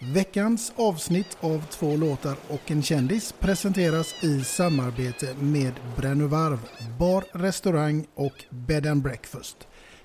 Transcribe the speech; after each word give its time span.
Veckans 0.00 0.72
avsnitt 0.76 1.36
av 1.40 1.64
två 1.70 1.96
låtar 1.96 2.36
och 2.48 2.70
en 2.70 2.82
kändis 2.82 3.34
presenteras 3.38 4.24
i 4.24 4.44
samarbete 4.44 5.34
med 5.40 5.72
Brännövarv, 5.96 6.58
bar, 6.98 7.24
restaurang 7.32 8.06
och 8.14 8.44
bed 8.50 8.86
and 8.86 9.02
breakfast. 9.02 9.56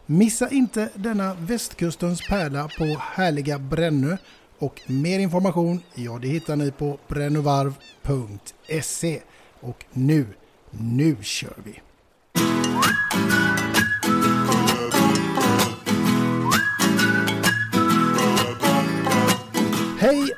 Missa 0.06 0.50
inte 0.50 0.90
denna 0.96 1.34
västkustens 1.34 2.28
pärla 2.28 2.70
på 2.78 2.86
härliga 3.00 3.60
Brännö 3.60 4.18
och 4.60 4.82
mer 4.88 5.20
information, 5.20 5.82
ja 5.96 6.20
det 6.22 6.28
hittar 6.28 6.56
ni 6.56 6.72
på 6.72 7.00
brännövarv.se. 7.08 9.22
Och 9.60 9.86
nu, 9.92 10.28
nu 10.72 11.18
kör 11.22 11.56
vi! 11.64 11.82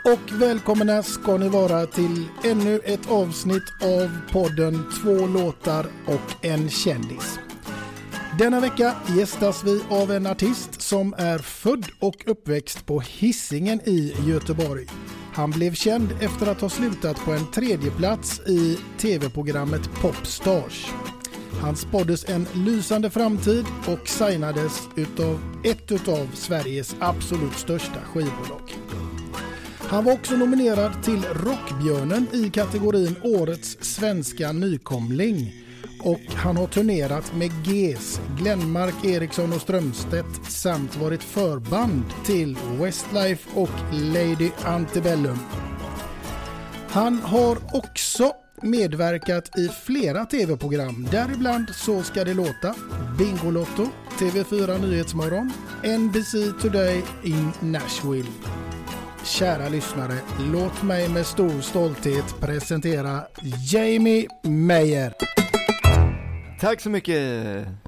Och 0.05 0.41
välkomna 0.41 1.03
ska 1.03 1.37
ni 1.37 1.49
vara 1.49 1.85
till 1.85 2.25
ännu 2.43 2.79
ett 2.83 3.11
avsnitt 3.11 3.63
av 3.83 4.31
podden 4.31 4.83
Två 5.01 5.27
låtar 5.27 5.85
och 6.05 6.45
en 6.45 6.69
kändis. 6.69 7.39
Denna 8.39 8.59
vecka 8.59 8.95
gästas 9.17 9.63
vi 9.63 9.81
av 9.89 10.11
en 10.11 10.27
artist 10.27 10.81
som 10.81 11.13
är 11.17 11.37
född 11.37 11.85
och 11.99 12.15
uppväxt 12.25 12.85
på 12.85 12.99
Hisingen 12.99 13.81
i 13.81 14.15
Göteborg. 14.27 14.87
Han 15.33 15.51
blev 15.51 15.73
känd 15.73 16.09
efter 16.21 16.47
att 16.47 16.61
ha 16.61 16.69
slutat 16.69 17.25
på 17.25 17.31
en 17.31 17.51
tredjeplats 17.51 18.39
i 18.39 18.79
tv-programmet 18.97 19.89
Popstars. 20.01 20.87
Han 21.61 21.75
spåddes 21.75 22.29
en 22.29 22.47
lysande 22.53 23.09
framtid 23.09 23.65
och 23.87 24.07
signades 24.07 24.81
utav 24.95 25.39
ett 25.63 25.91
utav 25.91 26.27
Sveriges 26.33 26.95
absolut 26.99 27.53
största 27.53 27.99
skivbolag. 28.13 28.84
Han 29.87 30.05
var 30.05 30.13
också 30.13 30.35
nominerad 30.35 31.03
till 31.03 31.23
Rockbjörnen 31.23 32.27
i 32.33 32.49
kategorin 32.49 33.15
Årets 33.23 33.77
svenska 33.81 34.51
nykomling. 34.51 35.53
Och 36.03 36.21
han 36.27 36.57
har 36.57 36.67
turnerat 36.67 37.35
med 37.35 37.51
GES, 37.67 38.21
Glenmark, 38.37 39.05
Eriksson 39.05 39.53
och 39.53 39.61
Strömstedt 39.61 40.51
samt 40.51 40.95
varit 40.97 41.23
förband 41.23 42.03
till 42.25 42.57
Westlife 42.79 43.49
och 43.59 43.69
Lady 43.93 44.49
Antebellum. 44.63 45.39
Han 46.89 47.19
har 47.19 47.57
också 47.73 48.31
medverkat 48.61 49.57
i 49.59 49.69
flera 49.85 50.25
tv-program, 50.25 51.07
däribland 51.11 51.69
Så 51.75 52.03
ska 52.03 52.23
det 52.23 52.33
låta, 52.33 52.75
Bingolotto, 53.17 53.87
TV4 54.19 54.81
Nyhetsmorgon, 54.81 55.51
NBC 55.99 56.61
Today 56.61 57.03
in 57.23 57.51
Nashville. 57.61 58.31
Kära 59.25 59.69
lyssnare, 59.69 60.19
låt 60.39 60.83
mig 60.83 61.09
med 61.09 61.25
stor 61.25 61.61
stolthet 61.61 62.39
presentera 62.39 63.21
Jamie 63.71 64.27
Meyer. 64.43 65.13
Tack 66.59 66.81
så 66.81 66.89
mycket. 66.89 67.17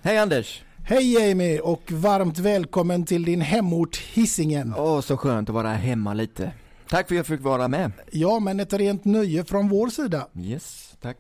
Hej 0.04 0.18
Anders. 0.18 0.64
Hej 0.84 1.14
Jamie 1.14 1.60
och 1.60 1.92
varmt 1.92 2.40
välkommen 2.40 3.06
till 3.06 3.24
din 3.26 3.42
hemort 3.42 3.98
Hisingen. 3.98 4.74
Åh, 4.78 5.02
så 5.02 5.18
skönt 5.18 5.50
att 5.50 5.56
vara 5.56 5.74
hemma 5.74 6.14
lite. 6.14 6.52
Tack 6.90 7.08
för 7.08 7.16
att 7.16 7.18
jag 7.18 7.26
fick 7.28 7.42
vara 7.42 7.68
med. 7.68 7.92
Ja, 8.12 8.40
men 8.40 8.60
ett 8.60 8.74
rent 8.74 9.06
nöje 9.06 9.46
från 9.46 9.70
vår 9.70 9.90
sida. 9.90 10.28
Yes, 10.40 10.96
tack. 11.02 11.18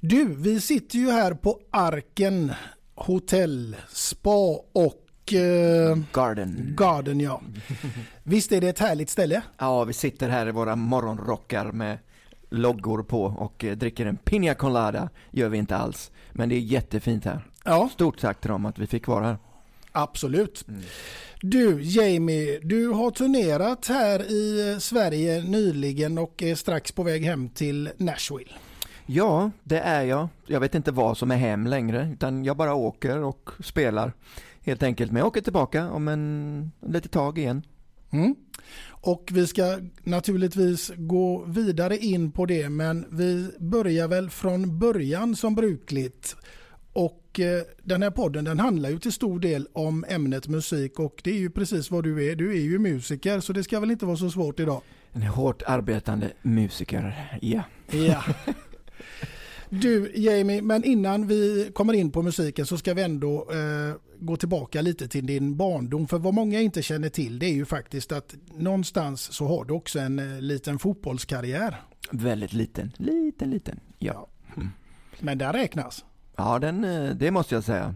Du, 0.00 0.34
vi 0.38 0.60
sitter 0.60 0.98
ju 0.98 1.10
här 1.10 1.34
på 1.34 1.58
Arken 1.70 2.52
Hotell, 2.94 3.76
Spa 3.92 4.60
och 4.72 5.01
Garden. 5.24 6.74
Garden 6.78 7.20
ja. 7.20 7.40
Visst 8.22 8.52
är 8.52 8.60
det 8.60 8.68
ett 8.68 8.78
härligt 8.78 9.10
ställe? 9.10 9.42
Ja, 9.58 9.84
vi 9.84 9.92
sitter 9.92 10.28
här 10.28 10.48
i 10.48 10.50
våra 10.50 10.76
morgonrockar 10.76 11.72
med 11.72 11.98
loggor 12.50 13.02
på 13.02 13.24
och 13.24 13.64
eh, 13.64 13.76
dricker 13.76 14.06
en 14.06 14.16
Pina 14.16 14.54
Colada. 14.54 15.08
Gör 15.30 15.48
vi 15.48 15.58
inte 15.58 15.76
alls. 15.76 16.10
Men 16.32 16.48
det 16.48 16.54
är 16.54 16.60
jättefint 16.60 17.24
här. 17.24 17.46
Ja. 17.64 17.88
Stort 17.92 18.20
tack 18.20 18.40
till 18.40 18.50
dem 18.50 18.66
att 18.66 18.78
vi 18.78 18.86
fick 18.86 19.06
vara 19.06 19.24
här. 19.24 19.36
Absolut. 19.92 20.64
Mm. 20.68 20.82
Du 21.40 21.82
Jamie, 21.82 22.60
du 22.62 22.88
har 22.88 23.10
turnerat 23.10 23.86
här 23.86 24.22
i 24.22 24.76
Sverige 24.80 25.42
nyligen 25.42 26.18
och 26.18 26.42
är 26.42 26.54
strax 26.54 26.92
på 26.92 27.02
väg 27.02 27.24
hem 27.24 27.48
till 27.48 27.90
Nashville. 27.96 28.50
Ja, 29.06 29.50
det 29.62 29.78
är 29.78 30.02
jag. 30.02 30.28
Jag 30.46 30.60
vet 30.60 30.74
inte 30.74 30.92
vad 30.92 31.18
som 31.18 31.30
är 31.30 31.36
hem 31.36 31.66
längre, 31.66 32.08
utan 32.12 32.44
jag 32.44 32.56
bara 32.56 32.74
åker 32.74 33.18
och 33.18 33.50
spelar 33.64 34.12
helt 34.62 34.82
enkelt. 34.82 35.12
Men 35.12 35.18
jag 35.18 35.26
åker 35.26 35.40
tillbaka 35.40 35.90
om 35.90 36.08
en, 36.08 36.72
litet 36.86 37.12
tag 37.12 37.38
igen. 37.38 37.62
Mm. 38.10 38.36
Och 38.88 39.30
vi 39.32 39.46
ska 39.46 39.78
naturligtvis 40.02 40.92
gå 40.96 41.44
vidare 41.44 41.98
in 41.98 42.32
på 42.32 42.46
det 42.46 42.68
men 42.68 43.06
vi 43.10 43.50
börjar 43.58 44.08
väl 44.08 44.30
från 44.30 44.78
början 44.78 45.36
som 45.36 45.54
brukligt. 45.54 46.36
Och 46.92 47.40
eh, 47.40 47.62
den 47.82 48.02
här 48.02 48.10
podden 48.10 48.44
den 48.44 48.58
handlar 48.58 48.90
ju 48.90 48.98
till 48.98 49.12
stor 49.12 49.40
del 49.40 49.68
om 49.72 50.04
ämnet 50.08 50.48
musik 50.48 50.98
och 50.98 51.20
det 51.24 51.30
är 51.30 51.38
ju 51.38 51.50
precis 51.50 51.90
vad 51.90 52.04
du 52.04 52.30
är. 52.30 52.36
Du 52.36 52.50
är 52.50 52.60
ju 52.60 52.78
musiker 52.78 53.40
så 53.40 53.52
det 53.52 53.64
ska 53.64 53.80
väl 53.80 53.90
inte 53.90 54.06
vara 54.06 54.16
så 54.16 54.30
svårt 54.30 54.60
idag. 54.60 54.82
En 55.12 55.22
hårt 55.22 55.62
arbetande 55.66 56.32
musiker, 56.42 57.38
ja. 57.42 57.62
Ja. 57.90 58.24
Du 59.80 60.12
Jamie, 60.14 60.62
men 60.62 60.84
innan 60.84 61.26
vi 61.26 61.70
kommer 61.74 61.92
in 61.92 62.10
på 62.10 62.22
musiken 62.22 62.66
så 62.66 62.78
ska 62.78 62.94
vi 62.94 63.02
ändå 63.02 63.50
eh, 63.50 63.96
gå 64.18 64.36
tillbaka 64.36 64.80
lite 64.80 65.08
till 65.08 65.26
din 65.26 65.56
barndom. 65.56 66.08
För 66.08 66.18
vad 66.18 66.34
många 66.34 66.60
inte 66.60 66.82
känner 66.82 67.08
till 67.08 67.38
det 67.38 67.46
är 67.46 67.54
ju 67.54 67.64
faktiskt 67.64 68.12
att 68.12 68.34
någonstans 68.56 69.32
så 69.32 69.46
har 69.46 69.64
du 69.64 69.74
också 69.74 69.98
en 69.98 70.18
eh, 70.18 70.40
liten 70.40 70.78
fotbollskarriär. 70.78 71.82
Väldigt 72.10 72.52
liten, 72.52 72.92
liten, 72.96 73.50
liten, 73.50 73.80
ja. 73.98 74.28
Men 75.20 75.38
den 75.38 75.52
räknas? 75.52 76.04
Ja, 76.36 76.58
den, 76.58 76.84
eh, 76.84 77.10
det 77.10 77.30
måste 77.30 77.54
jag 77.54 77.64
säga. 77.64 77.94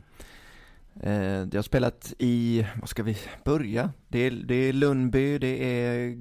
Eh, 1.02 1.12
jag 1.22 1.54
har 1.54 1.62
spelat 1.62 2.14
i, 2.18 2.66
vad 2.80 2.88
ska 2.88 3.02
vi 3.02 3.16
börja? 3.44 3.92
Det 4.08 4.18
är, 4.18 4.30
det 4.30 4.54
är 4.54 4.72
Lundby, 4.72 5.38
det 5.38 5.64
är 5.64 6.18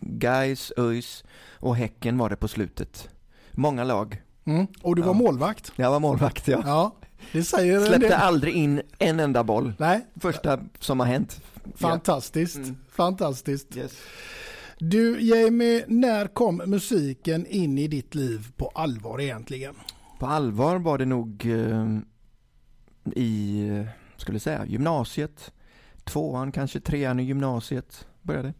Gais, 0.00 0.72
ÖIS 0.76 1.24
och 1.58 1.76
Häcken 1.76 2.18
var 2.18 2.30
det 2.30 2.36
på 2.36 2.48
slutet. 2.48 3.08
Många 3.52 3.84
lag. 3.84 4.22
Mm. 4.48 4.66
Och 4.82 4.96
du 4.96 5.02
var 5.02 5.08
ja. 5.08 5.12
målvakt? 5.12 5.72
Jag 5.76 5.90
var 5.90 6.00
målvakt, 6.00 6.48
ja. 6.48 6.62
ja 6.66 6.94
det 7.32 7.42
säger 7.42 7.80
Släppte 7.80 8.16
aldrig 8.16 8.54
in 8.54 8.82
en 8.98 9.20
enda 9.20 9.44
boll. 9.44 9.72
Nej. 9.78 10.06
Första 10.20 10.60
som 10.78 11.00
har 11.00 11.06
hänt. 11.06 11.40
Fantastiskt, 11.74 12.56
mm. 12.56 12.76
fantastiskt. 12.88 13.76
Yes. 13.76 13.92
Du 14.78 15.20
Jamie, 15.20 15.84
när 15.88 16.26
kom 16.26 16.62
musiken 16.66 17.46
in 17.46 17.78
i 17.78 17.88
ditt 17.88 18.14
liv 18.14 18.52
på 18.56 18.68
allvar 18.74 19.20
egentligen? 19.20 19.74
På 20.18 20.26
allvar 20.26 20.78
var 20.78 20.98
det 20.98 21.04
nog 21.04 21.46
eh, 21.46 21.98
i, 23.14 23.86
skulle 24.16 24.40
säga, 24.40 24.66
gymnasiet. 24.66 25.52
Tvåan, 26.04 26.52
kanske 26.52 26.80
trean 26.80 27.20
i 27.20 27.22
gymnasiet 27.22 28.06
började. 28.22 28.54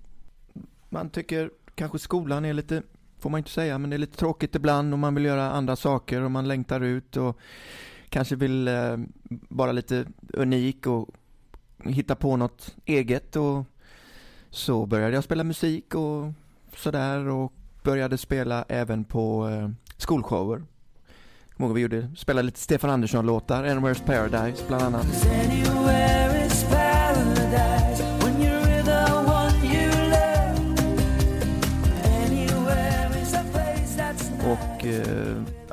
Man 0.89 1.11
tycker 1.11 1.51
kanske 1.75 1.99
skolan 1.99 2.45
är 2.45 2.53
lite, 2.53 2.83
får 3.21 3.31
man 3.31 3.39
inte 3.39 3.51
säga, 3.51 3.79
men 3.79 3.91
det 3.91 3.97
är 3.97 3.99
lite 3.99 4.19
tråkigt 4.19 4.55
ibland 4.55 4.93
och 4.93 4.99
man 4.99 5.15
vill 5.15 5.25
göra 5.25 5.51
andra 5.51 5.77
saker 5.77 6.23
och 6.23 6.31
man 6.31 6.49
längtar 6.49 6.81
ut 6.81 7.17
och 7.17 7.39
kanske 8.09 8.37
vill 8.37 8.69
eh, 8.69 8.97
vara 9.49 9.73
lite 9.73 10.05
unik 10.33 10.87
och 10.87 11.09
hitta 11.85 12.15
på 12.15 12.37
något 12.37 12.77
eget 12.85 13.37
och 13.37 13.65
så 14.51 14.87
började 14.87 15.15
jag 15.15 15.25
spela 15.25 15.45
musik 15.45 15.95
och 15.95 16.33
sådär 16.77 17.29
och 17.29 17.53
började 17.83 18.19
spela 18.19 18.65
även 18.69 19.05
på 19.05 19.49
eh, 19.49 19.69
skolshower. 19.97 20.63
Många 21.57 21.75
vi 21.75 21.81
gjorde, 21.81 22.11
spelade 22.17 22.47
lite 22.47 22.61
Stefan 22.61 22.91
Andersson-låtar, 22.91 23.65
Anywhere's 23.65 24.07
Paradise 24.07 24.65
bland 24.69 24.83
annat. 24.83 25.07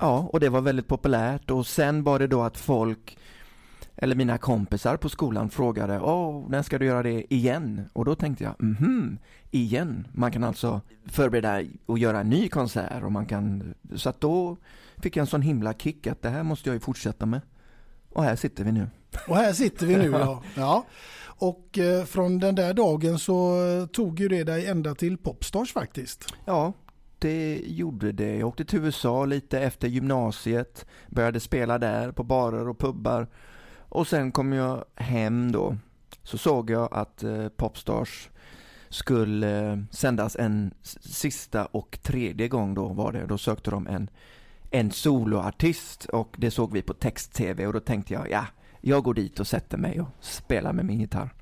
Ja, 0.05 0.29
och 0.33 0.39
det 0.39 0.49
var 0.49 0.61
väldigt 0.61 0.87
populärt 0.87 1.51
och 1.51 1.67
sen 1.67 2.03
var 2.03 2.19
det 2.19 2.27
då 2.27 2.43
att 2.43 2.57
folk 2.57 3.17
eller 3.95 4.15
mina 4.15 4.37
kompisar 4.37 4.97
på 4.97 5.09
skolan 5.09 5.49
frågade 5.49 5.99
Åh, 5.99 6.45
när 6.49 6.63
ska 6.63 6.79
du 6.79 6.85
göra 6.85 7.03
det 7.03 7.33
igen? 7.33 7.89
Och 7.93 8.05
då 8.05 8.15
tänkte 8.15 8.43
jag, 8.43 8.55
mhm, 8.59 9.17
igen? 9.51 10.07
Man 10.11 10.31
kan 10.31 10.43
alltså 10.43 10.81
förbereda 11.05 11.61
och 11.85 11.99
göra 11.99 12.19
en 12.19 12.29
ny 12.29 12.49
konsert 12.49 13.03
och 13.03 13.11
man 13.11 13.25
kan, 13.25 13.73
så 13.95 14.09
att 14.09 14.21
då 14.21 14.57
fick 14.97 15.15
jag 15.17 15.21
en 15.21 15.27
sån 15.27 15.41
himla 15.41 15.73
kick 15.73 16.07
att 16.07 16.21
det 16.21 16.29
här 16.29 16.43
måste 16.43 16.69
jag 16.69 16.73
ju 16.73 16.79
fortsätta 16.79 17.25
med. 17.25 17.41
Och 18.09 18.23
här 18.23 18.35
sitter 18.35 18.63
vi 18.63 18.71
nu. 18.71 18.87
Och 19.27 19.35
här 19.35 19.53
sitter 19.53 19.85
vi 19.85 19.95
nu 19.95 20.11
ja. 20.11 20.43
ja. 20.55 20.85
Och 21.37 21.77
eh, 21.77 22.05
från 22.05 22.39
den 22.39 22.55
där 22.55 22.73
dagen 22.73 23.19
så 23.19 23.59
tog 23.93 24.19
ju 24.19 24.27
det 24.27 24.43
dig 24.43 24.67
ända 24.67 24.95
till 24.95 25.17
Popstars 25.17 25.73
faktiskt. 25.73 26.33
Ja, 26.45 26.73
det 27.25 27.61
gjorde 27.65 28.11
det. 28.11 28.37
Jag 28.37 28.47
åkte 28.47 28.65
till 28.65 28.79
USA 28.79 29.25
lite 29.25 29.59
efter 29.59 29.87
gymnasiet, 29.87 30.85
började 31.09 31.39
spela 31.39 31.77
där 31.77 32.11
på 32.11 32.23
barer 32.23 32.67
och 32.67 32.79
pubbar 32.79 33.27
och 33.89 34.07
sen 34.07 34.31
kom 34.31 34.53
jag 34.53 34.85
hem 34.95 35.51
då, 35.51 35.77
så 36.23 36.37
såg 36.37 36.69
jag 36.69 36.89
att 36.91 37.23
eh, 37.23 37.47
Popstars 37.47 38.29
skulle 38.89 39.71
eh, 39.71 39.77
sändas 39.91 40.35
en 40.35 40.73
sista 41.01 41.65
och 41.65 41.99
tredje 42.03 42.47
gång 42.47 42.73
då 42.73 42.87
var 42.87 43.11
det. 43.11 43.25
Då 43.25 43.37
sökte 43.37 43.71
de 43.71 43.87
en, 43.87 44.09
en 44.71 44.91
soloartist 44.91 46.05
och 46.05 46.35
det 46.37 46.51
såg 46.51 46.73
vi 46.73 46.81
på 46.81 46.93
text-tv 46.93 47.67
och 47.67 47.73
då 47.73 47.79
tänkte 47.79 48.13
jag, 48.13 48.31
ja, 48.31 48.45
jag 48.81 49.03
går 49.03 49.13
dit 49.13 49.39
och 49.39 49.47
sätter 49.47 49.77
mig 49.77 50.01
och 50.01 50.09
spelar 50.19 50.73
med 50.73 50.85
min 50.85 50.99
gitarr. 50.99 51.33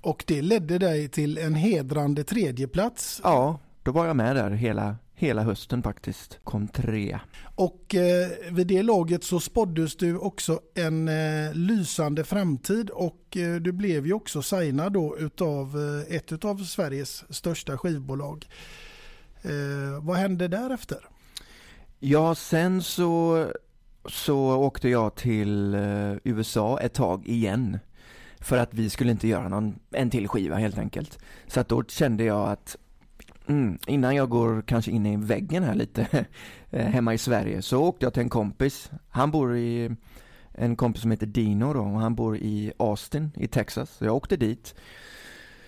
Och 0.00 0.24
det 0.26 0.42
ledde 0.42 0.78
dig 0.78 1.08
till 1.08 1.38
en 1.38 1.54
hedrande 1.54 2.24
tredjeplats? 2.24 3.20
Ja, 3.24 3.58
då 3.88 3.92
var 3.92 4.06
jag 4.06 4.16
med 4.16 4.36
där 4.36 4.50
hela, 4.50 4.96
hela 5.14 5.42
hösten 5.42 5.82
faktiskt. 5.82 6.38
Kom 6.44 6.68
trea. 6.68 7.20
Och 7.54 7.94
eh, 7.94 8.28
vid 8.50 8.66
det 8.66 8.82
laget 8.82 9.24
så 9.24 9.40
spåddes 9.40 9.96
du 9.96 10.18
också 10.18 10.60
en 10.74 11.08
eh, 11.08 11.54
lysande 11.54 12.24
framtid 12.24 12.90
och 12.90 13.36
eh, 13.36 13.54
du 13.54 13.72
blev 13.72 14.06
ju 14.06 14.12
också 14.12 14.42
signad 14.42 14.92
då 14.92 15.18
utav 15.18 15.76
eh, 16.08 16.16
ett 16.16 16.44
av 16.44 16.64
Sveriges 16.64 17.34
största 17.34 17.78
skivbolag. 17.78 18.46
Eh, 19.42 20.02
vad 20.04 20.16
hände 20.16 20.48
därefter? 20.48 21.08
Ja, 21.98 22.34
sen 22.34 22.82
så, 22.82 23.46
så 24.08 24.56
åkte 24.56 24.88
jag 24.88 25.14
till 25.14 25.74
eh, 25.74 26.14
USA 26.24 26.80
ett 26.80 26.94
tag 26.94 27.26
igen. 27.26 27.78
För 28.40 28.58
att 28.58 28.74
vi 28.74 28.90
skulle 28.90 29.10
inte 29.10 29.28
göra 29.28 29.48
någon, 29.48 29.78
en 29.90 30.10
till 30.10 30.28
skiva 30.28 30.56
helt 30.56 30.78
enkelt. 30.78 31.18
Så 31.46 31.60
att 31.60 31.68
då 31.68 31.84
kände 31.84 32.24
jag 32.24 32.48
att 32.48 32.76
Mm, 33.48 33.78
innan 33.86 34.16
jag 34.16 34.28
går 34.28 34.62
kanske 34.62 34.90
in 34.90 35.06
i 35.06 35.16
väggen 35.16 35.62
här 35.62 35.74
lite 35.74 36.06
eh, 36.70 36.86
hemma 36.86 37.14
i 37.14 37.18
Sverige 37.18 37.62
så 37.62 37.82
åkte 37.82 38.06
jag 38.06 38.12
till 38.12 38.22
en 38.22 38.28
kompis. 38.28 38.90
Han 39.08 39.30
bor 39.30 39.56
i 39.56 39.90
en 40.52 40.76
kompis 40.76 41.02
som 41.02 41.10
heter 41.10 41.26
Dino 41.26 41.72
då 41.72 41.80
och 41.80 42.00
han 42.00 42.14
bor 42.14 42.36
i 42.36 42.72
Austin 42.76 43.30
i 43.36 43.48
Texas. 43.48 43.90
Så 43.90 44.04
jag 44.04 44.16
åkte 44.16 44.36
dit. 44.36 44.74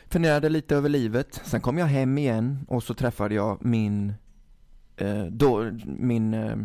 Funderade 0.08 0.48
lite 0.48 0.76
över 0.76 0.88
livet. 0.88 1.40
Sen 1.44 1.60
kom 1.60 1.78
jag 1.78 1.86
hem 1.86 2.18
igen 2.18 2.66
och 2.68 2.82
så 2.82 2.94
träffade 2.94 3.34
jag 3.34 3.64
min 3.64 4.14
eh, 4.96 5.24
då, 5.24 5.70
min 5.84 6.34
eh, 6.34 6.56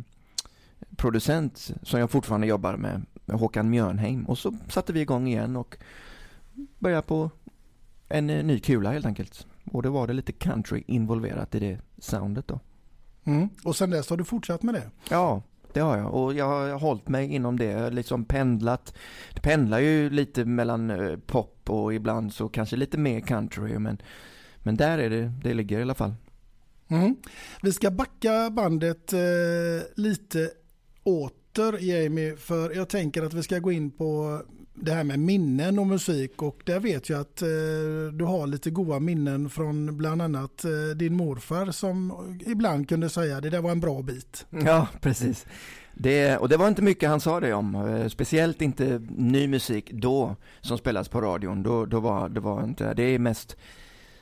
producent 0.95 1.71
som 1.83 1.99
jag 1.99 2.11
fortfarande 2.11 2.47
jobbar 2.47 2.77
med, 2.77 3.05
Håkan 3.31 3.69
Mjörnheim. 3.69 4.25
Och 4.25 4.37
så 4.37 4.53
satte 4.69 4.93
vi 4.93 5.01
igång 5.01 5.27
igen 5.27 5.55
och 5.55 5.77
började 6.79 7.01
på 7.01 7.29
en 8.07 8.29
eh, 8.29 8.43
ny 8.43 8.59
kula 8.59 8.91
helt 8.91 9.05
enkelt. 9.05 9.47
Och 9.71 9.83
då 9.83 9.91
var 9.91 10.07
det 10.07 10.13
lite 10.13 10.31
country 10.31 10.83
involverat 10.87 11.55
i 11.55 11.59
det 11.59 11.79
soundet 11.97 12.47
då. 12.47 12.59
Mm. 13.23 13.49
Och 13.63 13.75
sen 13.75 13.89
dess 13.89 14.09
har 14.09 14.17
du 14.17 14.23
fortsatt 14.23 14.63
med 14.63 14.73
det? 14.73 14.89
Ja, 15.09 15.41
det 15.73 15.79
har 15.79 15.97
jag. 15.97 16.13
Och 16.13 16.33
jag 16.33 16.45
har 16.45 16.79
hållit 16.79 17.07
mig 17.07 17.33
inom 17.33 17.59
det, 17.59 17.89
liksom 17.89 18.25
pendlat. 18.25 18.95
Det 19.33 19.41
pendlar 19.41 19.79
ju 19.79 20.09
lite 20.09 20.45
mellan 20.45 20.89
eh, 20.89 21.17
pop 21.17 21.69
och 21.69 21.93
ibland 21.93 22.33
så 22.33 22.49
kanske 22.49 22.75
lite 22.75 22.97
mer 22.97 23.19
country. 23.19 23.79
Men, 23.79 23.97
men 24.57 24.75
där 24.75 24.97
är 24.97 25.09
det, 25.09 25.31
det 25.43 25.53
ligger 25.53 25.79
i 25.79 25.81
alla 25.81 25.95
fall. 25.95 26.13
Mm. 26.87 27.15
Vi 27.61 27.73
ska 27.73 27.91
backa 27.91 28.49
bandet 28.49 29.13
eh, 29.13 29.19
lite 29.95 30.49
åter 31.03 31.79
Jamie, 31.79 32.35
för 32.35 32.75
jag 32.75 32.89
tänker 32.89 33.23
att 33.23 33.33
vi 33.33 33.43
ska 33.43 33.59
gå 33.59 33.71
in 33.71 33.91
på 33.91 34.41
det 34.75 34.91
här 34.91 35.03
med 35.03 35.19
minnen 35.19 35.79
och 35.79 35.87
musik 35.87 36.41
och 36.41 36.61
där 36.65 36.79
vet 36.79 37.09
jag 37.09 37.19
att 37.21 37.41
eh, 37.41 37.47
du 38.13 38.23
har 38.23 38.47
lite 38.47 38.69
goda 38.69 38.99
minnen 38.99 39.49
från 39.49 39.97
bland 39.97 40.21
annat 40.21 40.65
eh, 40.65 40.71
din 40.95 41.13
morfar 41.13 41.71
som 41.71 42.13
ibland 42.45 42.89
kunde 42.89 43.09
säga 43.09 43.41
det 43.41 43.49
där 43.49 43.61
var 43.61 43.71
en 43.71 43.79
bra 43.79 44.01
bit. 44.01 44.45
Ja, 44.49 44.87
precis. 45.01 45.45
Det, 45.93 46.37
och 46.37 46.49
det 46.49 46.57
var 46.57 46.67
inte 46.67 46.81
mycket 46.81 47.09
han 47.09 47.19
sa 47.19 47.39
det 47.39 47.53
om, 47.53 47.75
eh, 47.75 48.07
speciellt 48.07 48.61
inte 48.61 49.01
ny 49.09 49.47
musik 49.47 49.91
då 49.91 50.35
som 50.61 50.77
spelas 50.77 51.09
på 51.09 51.21
radion. 51.21 51.63
Då, 51.63 51.85
då 51.85 51.99
var 51.99 52.29
det 52.29 52.39
var 52.39 52.63
inte, 52.63 52.93
det 52.93 53.03
är 53.03 53.19
mest 53.19 53.57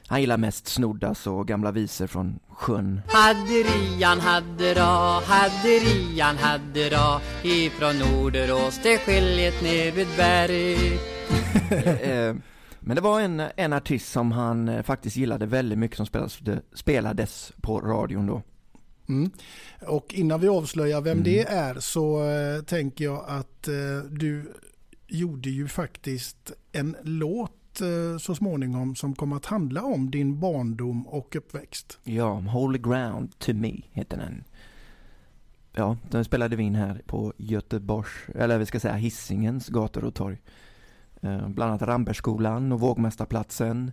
han 0.07 0.21
gillar 0.21 0.37
mest 0.37 0.67
snoddas 0.67 1.27
och 1.27 1.47
gamla 1.47 1.71
visor 1.71 2.07
från 2.07 2.39
sjön. 2.49 3.01
Hadderian 3.07 4.19
haddera, 4.19 5.19
hadderian 5.25 6.37
haddera 6.37 7.21
Ifrån 7.43 7.99
Norderås 7.99 8.79
till 8.81 8.97
skiljet 8.97 9.63
ner 9.63 9.91
vid 9.91 10.07
berg 10.17 10.93
eh, 12.01 12.35
Men 12.79 12.95
det 12.95 13.01
var 13.01 13.21
en, 13.21 13.43
en 13.55 13.73
artist 13.73 14.11
som 14.11 14.31
han 14.31 14.69
eh, 14.69 14.81
faktiskt 14.83 15.15
gillade 15.15 15.45
väldigt 15.45 15.79
mycket 15.79 15.97
som 15.97 16.05
spelades, 16.05 16.39
spelades 16.73 17.53
på 17.61 17.79
radion 17.79 18.27
då. 18.27 18.41
Mm. 19.09 19.31
Och 19.87 20.13
innan 20.13 20.39
vi 20.39 20.47
avslöjar 20.47 21.01
vem 21.01 21.11
mm. 21.11 21.23
det 21.23 21.43
är 21.43 21.79
så 21.79 22.23
äh, 22.23 22.63
tänker 22.63 23.05
jag 23.05 23.25
att 23.27 23.67
äh, 23.67 23.73
du 24.09 24.53
gjorde 25.07 25.49
ju 25.49 25.67
faktiskt 25.67 26.51
en 26.71 26.95
låt 27.03 27.51
Eh, 27.51 27.62
Eh, 27.81 28.17
så 28.17 28.35
småningom 28.35 28.95
som 28.95 29.15
kommer 29.15 29.35
att 29.35 29.45
handla 29.45 29.83
om 29.83 30.11
din 30.11 30.39
barndom 30.39 31.07
och 31.07 31.35
uppväxt. 31.35 31.99
Ja, 32.03 32.33
Holy 32.33 32.79
Ground 32.79 33.39
to 33.39 33.53
Me 33.53 33.81
heter 33.91 34.17
den. 34.17 34.43
Ja, 35.71 35.97
den 36.09 36.25
spelade 36.25 36.55
vi 36.55 36.63
in 36.63 36.75
här 36.75 37.01
på 37.05 37.33
Göteborgs, 37.37 38.29
eller 38.35 38.57
vi 38.57 38.65
ska 38.65 38.79
säga 38.79 38.93
Hisingens 38.93 39.67
gator 39.67 40.03
och 40.03 40.13
torg. 40.13 40.41
Eh, 41.21 41.47
bland 41.47 41.71
annat 41.71 41.81
Rambergsskolan 41.81 42.71
och 42.71 42.79
Vågmästarplatsen. 42.79 43.91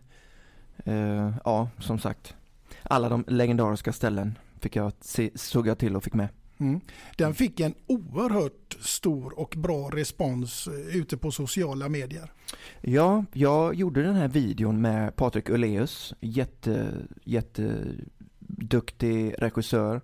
Eh, 0.85 1.33
ja, 1.45 1.69
som 1.79 1.99
sagt, 1.99 2.37
alla 2.83 3.09
de 3.09 3.25
legendariska 3.29 3.93
ställen 3.93 4.39
fick 4.61 4.77
jag, 4.77 4.93
såg 5.35 5.67
jag 5.67 5.79
till 5.79 5.97
och 5.97 6.05
fick 6.05 6.15
med. 6.15 6.29
Mm. 6.61 6.81
Den 7.17 7.35
fick 7.35 7.61
en 7.61 7.75
oerhört 7.87 8.77
stor 8.81 9.39
och 9.39 9.55
bra 9.59 9.91
respons 9.93 10.67
eh, 10.67 10.97
ute 10.97 11.17
på 11.17 11.31
sociala 11.31 11.89
medier. 11.89 12.33
Ja, 12.81 13.25
jag 13.33 13.75
gjorde 13.75 14.03
den 14.03 14.15
här 14.15 14.29
videon 14.29 14.81
med 14.81 15.17
Patrik 15.17 15.49
Uleus, 15.49 16.15
jätte, 16.21 16.93
jätteduktig 17.25 19.35
regissör. 19.39 20.01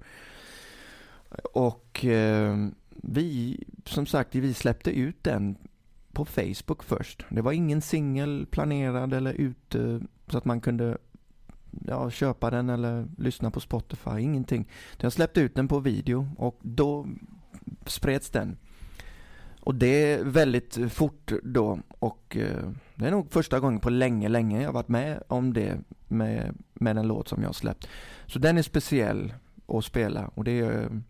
Och 1.53 2.05
eh, 2.05 2.69
vi, 2.91 3.65
som 3.85 4.07
sagt, 4.07 4.35
vi 4.35 4.55
släppte 4.55 4.91
ut 4.91 5.25
den 5.25 5.57
på 6.13 6.25
Facebook 6.25 6.83
först. 6.83 7.25
Det 7.29 7.43
var 7.43 7.53
ingen 7.53 7.83
singel 7.83 8.47
planerad 8.51 9.15
eller 9.15 9.33
ute 9.33 10.01
så 10.29 10.39
att 10.39 10.45
man 10.45 10.61
kunde 10.61 10.99
ja, 11.87 12.11
köpa 12.11 12.51
den 12.51 12.71
eller 12.71 13.07
lyssna 13.19 13.51
på 13.51 13.61
Spotify, 13.61 14.21
ingenting. 14.21 14.69
Jag 15.01 15.13
släppte 15.13 15.41
ut 15.41 15.55
den 15.55 15.69
på 15.69 15.79
video 15.79 16.29
och 16.39 16.59
då 16.63 17.07
spreds 17.87 18.31
den. 18.31 18.57
Och 19.61 19.75
det 19.75 20.13
är 20.13 20.25
väldigt 20.25 20.79
fort 20.93 21.33
då 21.43 21.79
och 21.99 22.37
eh, 22.37 22.71
det 22.95 23.07
är 23.07 23.11
nog 23.11 23.31
första 23.31 23.61
gången 23.61 23.81
på 23.81 23.91
länge, 23.91 24.29
länge 24.29 24.63
jag 24.63 24.73
varit 24.73 24.89
med 24.89 25.23
om 25.29 25.53
det 25.53 25.79
med, 26.09 26.57
med 26.75 26.99
en 26.99 27.09
låt 27.09 27.29
som 27.29 27.43
jag 27.43 27.55
släppt. 27.55 27.89
Så 28.27 28.39
den 28.39 28.59
är 28.59 28.63
speciell 28.63 29.35
att 29.67 29.85
spela 29.85 30.31
och 30.35 30.45
det 30.45 30.61
är 30.61 31.03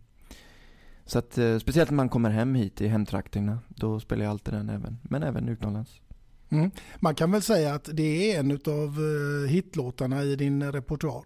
så 1.05 1.19
att 1.19 1.39
eh, 1.39 1.59
speciellt 1.59 1.91
när 1.91 1.97
man 1.97 2.09
kommer 2.09 2.31
hem 2.31 2.55
hit 2.55 2.81
i 2.81 2.89
hemtrakterna, 2.89 3.59
då 3.69 4.01
spelar 4.01 4.25
jag 4.25 4.31
alltid 4.31 4.55
den 4.55 4.71
även, 4.71 4.99
men 5.03 5.23
även 5.23 5.49
utomlands. 5.49 6.01
Mm. 6.49 6.71
Man 6.97 7.15
kan 7.15 7.31
väl 7.31 7.43
säga 7.43 7.75
att 7.75 7.89
det 7.93 8.33
är 8.33 8.41
en 8.41 8.51
av 8.51 8.99
eh, 8.99 9.51
hitlåtarna 9.51 10.23
i 10.23 10.37
din 10.37 10.73
repertoar? 10.73 11.23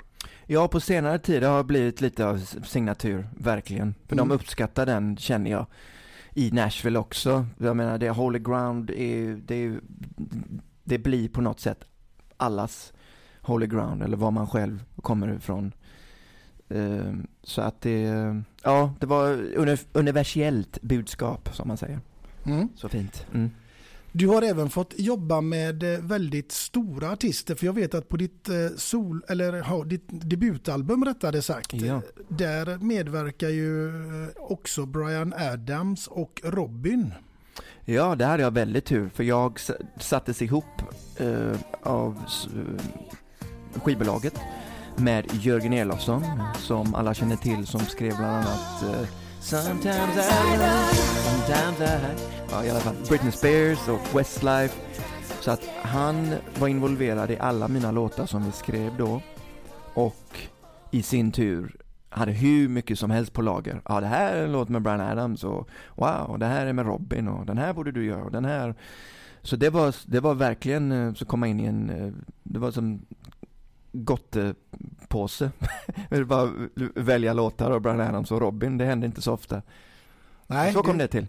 Ja, 0.46 0.68
på 0.68 0.80
senare 0.80 1.18
tid 1.18 1.42
har 1.42 1.58
det 1.58 1.64
blivit 1.64 2.00
lite 2.00 2.26
av 2.26 2.38
signatur, 2.64 3.28
verkligen. 3.36 3.94
För 4.06 4.16
mm. 4.16 4.28
de 4.28 4.34
uppskattar 4.34 4.86
den, 4.86 5.16
känner 5.16 5.50
jag, 5.50 5.66
i 6.34 6.50
Nashville 6.50 6.98
också. 6.98 7.46
Jag 7.58 7.76
menar, 7.76 7.98
det 7.98 8.10
Holy 8.10 8.38
Ground, 8.38 8.90
är, 8.90 9.40
det, 9.46 9.78
det 10.84 10.98
blir 10.98 11.28
på 11.28 11.40
något 11.40 11.60
sätt 11.60 11.84
allas 12.36 12.92
Holy 13.40 13.66
Ground, 13.66 14.02
eller 14.02 14.16
var 14.16 14.30
man 14.30 14.46
själv 14.46 14.84
kommer 15.02 15.34
ifrån. 15.34 15.72
Ehm, 16.68 17.26
så 17.42 17.62
att 17.62 17.80
det, 17.80 18.02
ja, 18.62 18.94
det 19.00 19.06
var 19.06 19.46
universellt 19.92 20.82
budskap, 20.82 21.48
som 21.54 21.68
man 21.68 21.76
säger. 21.76 22.00
Mm. 22.46 22.68
Så 22.76 22.88
fint. 22.88 23.26
Mm. 23.34 23.50
Du 24.12 24.28
har 24.28 24.42
även 24.42 24.70
fått 24.70 24.94
jobba 24.96 25.40
med 25.40 25.94
eh, 25.94 26.00
väldigt 26.00 26.52
stora 26.52 27.10
artister 27.10 27.54
för 27.54 27.66
jag 27.66 27.72
vet 27.72 27.94
att 27.94 28.08
på 28.08 28.16
ditt, 28.16 28.48
eh, 28.48 28.54
sol, 28.76 29.24
eller, 29.28 29.52
ja, 29.52 29.84
ditt 29.84 30.04
debutalbum 30.08 31.04
rättare 31.04 31.42
sagt, 31.42 31.72
ja. 31.72 32.02
där 32.28 32.78
medverkar 32.78 33.48
ju 33.48 33.88
eh, 33.88 34.28
också 34.36 34.86
Brian 34.86 35.34
Adams 35.36 36.06
och 36.06 36.40
Robin. 36.44 37.12
Ja, 37.84 38.14
det 38.14 38.24
hade 38.24 38.42
jag 38.42 38.50
väldigt 38.50 38.84
tur 38.84 39.10
för 39.14 39.24
jag 39.24 39.60
sattes 40.00 40.42
ihop 40.42 40.82
eh, 41.16 41.56
av 41.82 42.24
skivbolaget 43.74 44.34
med 44.96 45.26
Jörgen 45.32 45.72
Elofsson 45.72 46.24
som 46.58 46.94
alla 46.94 47.14
känner 47.14 47.36
till 47.36 47.66
som 47.66 47.80
skrev 47.80 48.16
bland 48.16 48.36
annat 48.36 48.82
eh, 48.82 49.08
Sometimes 49.40 50.16
I 50.16 50.56
love, 50.56 50.94
sometimes 51.24 51.80
I... 51.80 52.39
Ja, 52.52 52.64
i 52.64 52.70
alla 52.70 52.80
fall. 52.80 52.94
Britney 53.08 53.32
Spears 53.32 53.88
och 53.88 54.18
Westlife. 54.18 54.80
Så 55.40 55.50
att 55.50 55.68
han 55.82 56.34
var 56.58 56.68
involverad 56.68 57.30
i 57.30 57.38
alla 57.38 57.68
mina 57.68 57.90
låtar 57.90 58.26
som 58.26 58.44
vi 58.44 58.52
skrev 58.52 58.96
då. 58.98 59.22
Och 59.94 60.38
i 60.90 61.02
sin 61.02 61.32
tur 61.32 61.76
hade 62.08 62.32
hur 62.32 62.68
mycket 62.68 62.98
som 62.98 63.10
helst 63.10 63.32
på 63.32 63.42
lager. 63.42 63.82
Ja, 63.88 64.00
det 64.00 64.06
här 64.06 64.36
är 64.36 64.44
en 64.44 64.52
låt 64.52 64.68
med 64.68 64.82
Brian 64.82 65.00
Adams 65.00 65.44
och 65.44 65.68
wow, 65.94 66.36
det 66.38 66.46
här 66.46 66.66
är 66.66 66.72
med 66.72 66.86
Robin 66.86 67.28
och 67.28 67.46
den 67.46 67.58
här 67.58 67.72
borde 67.72 67.92
du 67.92 68.04
göra 68.04 68.24
och 68.24 68.32
den 68.32 68.44
här. 68.44 68.74
Så 69.42 69.56
det 69.56 69.70
var, 69.70 69.94
det 70.06 70.20
var 70.20 70.34
verkligen 70.34 70.92
eh, 70.92 71.14
så 71.14 71.24
komma 71.24 71.46
in 71.46 71.60
i 71.60 71.64
en, 71.64 71.90
eh, 71.90 72.12
det 72.42 72.58
var 72.58 72.70
som 72.70 73.02
gottepåse. 73.92 75.50
bara 76.26 76.50
välja 76.94 77.32
låtar 77.32 77.70
av 77.70 77.80
Brian 77.80 78.00
Adams 78.00 78.32
och 78.32 78.40
Robin, 78.40 78.78
det 78.78 78.84
händer 78.84 79.06
inte 79.06 79.22
så 79.22 79.32
ofta. 79.32 79.62
Nej, 80.46 80.72
så 80.72 80.82
kom 80.82 80.98
det, 80.98 81.04
det 81.04 81.08
till. 81.08 81.26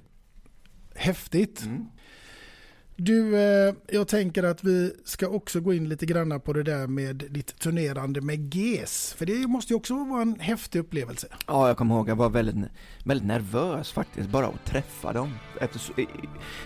Häftigt. 0.96 1.62
Mm. 1.62 1.86
Du, 3.04 3.38
eh, 3.38 3.74
jag 3.88 4.08
tänker 4.08 4.44
att 4.44 4.64
vi 4.64 4.94
ska 5.06 5.28
också 5.28 5.60
gå 5.60 5.74
in 5.74 5.90
lite 5.90 6.06
granna 6.06 6.40
på 6.40 6.54
det 6.54 6.64
där 6.64 6.88
med 6.88 7.16
ditt 7.30 7.60
turnerande 7.60 8.22
med 8.22 8.56
GES. 8.56 9.14
För 9.18 9.26
det 9.26 9.48
måste 9.48 9.74
ju 9.74 9.78
också 9.78 10.04
vara 10.04 10.22
en 10.22 10.40
häftig 10.40 10.80
upplevelse. 10.80 11.28
Ja, 11.48 11.68
jag 11.68 11.78
kommer 11.78 11.96
ihåg, 11.96 12.10
jag 12.10 12.16
var 12.16 12.30
väldigt, 12.30 12.56
väldigt 13.04 13.28
nervös 13.28 13.92
faktiskt, 13.92 14.30
bara 14.30 14.48
att 14.48 14.66
träffa 14.66 15.14
dem. 15.14 15.34
Efter, 15.62 16.00
i, 16.00 16.08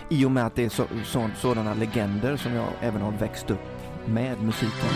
I 0.08 0.24
och 0.24 0.30
med 0.30 0.46
att 0.46 0.54
det 0.54 0.64
är 0.64 0.68
så, 0.68 0.86
så, 1.04 1.30
sådana 1.40 1.74
legender 1.74 2.36
som 2.36 2.52
jag 2.52 2.68
även 2.80 3.00
har 3.00 3.12
växt 3.12 3.50
upp 3.50 3.60
med 4.06 4.42
musiken. 4.42 4.88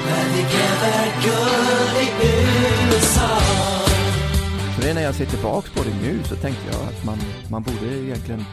Så 4.76 4.80
det 4.82 4.90
är 4.90 4.94
när 4.94 5.02
jag 5.02 5.14
ser 5.14 5.26
tillbaks 5.26 5.70
på 5.70 5.82
det 5.82 5.94
nu 6.02 6.22
så 6.24 6.36
tänkte 6.36 6.62
jag 6.72 6.82
att 6.82 7.04
man, 7.04 7.18
man 7.50 7.62
borde 7.62 7.96
egentligen 7.96 8.44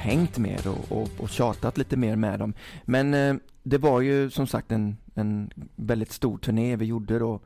hängt 0.00 0.38
mer 0.38 0.68
och, 0.68 1.02
och, 1.02 1.08
och 1.18 1.30
tjatat 1.30 1.78
lite 1.78 1.96
mer 1.96 2.16
med 2.16 2.38
dem. 2.38 2.54
Men 2.84 3.14
eh, 3.14 3.34
det 3.62 3.78
var 3.78 4.00
ju 4.00 4.30
som 4.30 4.46
sagt 4.46 4.72
en, 4.72 4.96
en 5.14 5.50
väldigt 5.76 6.12
stor 6.12 6.38
turné 6.38 6.76
vi 6.76 6.84
gjorde 6.84 7.18
då 7.18 7.40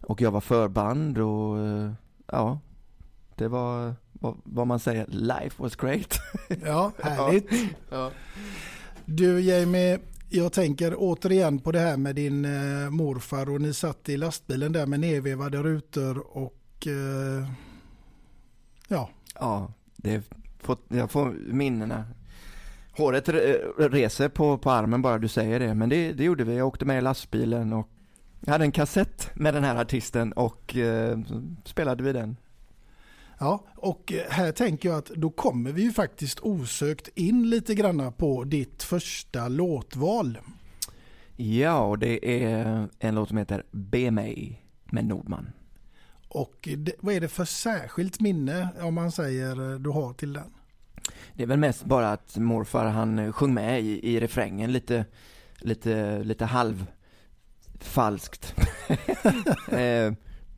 och 0.00 0.20
jag 0.20 0.30
var 0.30 0.40
förband 0.40 1.18
och 1.18 1.58
eh, 1.58 1.92
ja, 2.26 2.60
det 3.34 3.48
var 3.48 3.94
vad, 4.12 4.36
vad, 4.44 4.66
man 4.66 4.80
säger, 4.80 5.06
life 5.06 5.62
was 5.62 5.76
great. 5.76 6.20
Ja, 6.64 6.92
härligt. 7.02 7.50
ja. 7.90 8.10
Du 9.04 9.40
Jamie, 9.40 9.98
jag 10.28 10.52
tänker 10.52 10.94
återigen 10.96 11.58
på 11.58 11.72
det 11.72 11.78
här 11.78 11.96
med 11.96 12.14
din 12.14 12.44
eh, 12.44 12.90
morfar 12.90 13.50
och 13.50 13.60
ni 13.60 13.74
satt 13.74 14.08
i 14.08 14.16
lastbilen 14.16 14.72
där 14.72 14.86
med 14.86 15.00
nedvevade 15.00 15.62
rutor 15.62 16.36
och 16.36 16.86
eh, 16.86 17.48
ja. 18.88 19.10
Ja, 19.34 19.72
det 19.96 20.22
får, 20.58 20.76
jag 20.88 21.10
får 21.10 21.30
minnena. 21.52 22.04
Håret 22.92 23.28
reser 23.78 24.28
på, 24.28 24.58
på 24.58 24.70
armen 24.70 25.02
bara 25.02 25.18
du 25.18 25.28
säger 25.28 25.60
det, 25.60 25.74
men 25.74 25.88
det, 25.88 26.12
det 26.12 26.24
gjorde 26.24 26.44
vi. 26.44 26.56
Jag 26.56 26.66
åkte 26.66 26.84
med 26.84 26.98
i 26.98 27.00
lastbilen 27.00 27.72
och 27.72 27.88
jag 28.40 28.52
hade 28.52 28.64
en 28.64 28.72
kassett 28.72 29.30
med 29.34 29.54
den 29.54 29.64
här 29.64 29.76
artisten 29.76 30.32
och 30.32 30.76
eh, 30.76 31.18
spelade 31.64 32.02
vi 32.02 32.12
den. 32.12 32.36
Ja, 33.38 33.64
och 33.76 34.12
här 34.28 34.52
tänker 34.52 34.88
jag 34.88 34.98
att 34.98 35.06
då 35.06 35.30
kommer 35.30 35.72
vi 35.72 35.82
ju 35.82 35.92
faktiskt 35.92 36.40
osökt 36.40 37.08
in 37.14 37.50
lite 37.50 37.74
granna 37.74 38.12
på 38.12 38.44
ditt 38.44 38.82
första 38.82 39.48
låtval. 39.48 40.38
Ja, 41.36 41.80
och 41.80 41.98
det 41.98 42.44
är 42.44 42.88
en 42.98 43.14
låt 43.14 43.28
som 43.28 43.38
heter 43.38 43.64
Be 43.70 44.10
mig 44.10 44.62
med 44.84 45.04
Nordman. 45.04 45.52
Och 46.28 46.68
det, 46.78 46.92
vad 47.00 47.14
är 47.14 47.20
det 47.20 47.28
för 47.28 47.44
särskilt 47.44 48.20
minne, 48.20 48.68
om 48.80 48.94
man 48.94 49.12
säger, 49.12 49.78
du 49.78 49.90
har 49.90 50.12
till 50.12 50.32
den? 50.32 50.54
Det 51.34 51.42
är 51.42 51.46
väl 51.46 51.58
mest 51.58 51.84
bara 51.84 52.12
att 52.12 52.36
morfar 52.36 52.84
han 52.84 53.18
eh, 53.18 53.32
sjöng 53.32 53.54
med 53.54 53.82
i, 53.82 54.14
i 54.14 54.20
refrängen 54.20 54.72
lite, 54.72 55.04
lite, 55.58 56.24
lite 56.24 56.44
halvfalskt. 56.44 58.54
eh, 59.68 60.12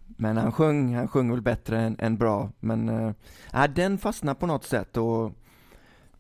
men 0.06 0.36
han 0.36 0.52
sjöng, 0.52 0.94
han 0.94 1.08
sjöng 1.08 1.30
väl 1.30 1.42
bättre 1.42 1.80
än, 1.80 1.96
än 1.98 2.16
bra. 2.16 2.50
Men 2.60 2.88
äh, 3.52 3.66
den 3.74 3.98
fastnade 3.98 4.40
på 4.40 4.46
något 4.46 4.64
sätt 4.64 4.96
och 4.96 5.32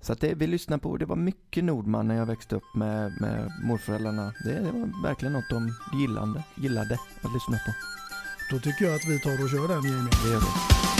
så 0.00 0.12
att 0.12 0.20
det 0.20 0.34
vi 0.34 0.46
lyssnade 0.46 0.82
på, 0.82 0.96
det 0.96 1.06
var 1.06 1.16
mycket 1.16 1.64
Nordman 1.64 2.08
när 2.08 2.16
jag 2.16 2.26
växte 2.26 2.56
upp 2.56 2.74
med, 2.74 3.12
med 3.20 3.50
morföräldrarna. 3.64 4.32
Det, 4.44 4.52
det 4.52 4.72
var 4.72 5.02
verkligen 5.02 5.32
något 5.32 5.50
de 5.50 5.70
gillande, 5.98 6.44
gillade 6.56 6.98
att 7.22 7.34
lyssna 7.34 7.58
på. 7.66 7.99
Då 8.50 8.58
tycker 8.58 8.84
jag 8.84 8.94
att 8.94 9.04
vi 9.04 9.18
tar 9.18 9.42
och 9.44 9.50
kör 9.50 9.68
den 9.68 9.84
Jamie. 9.84 10.10
Det 10.22 10.30
gör 10.30 10.40
vi. 10.40 10.99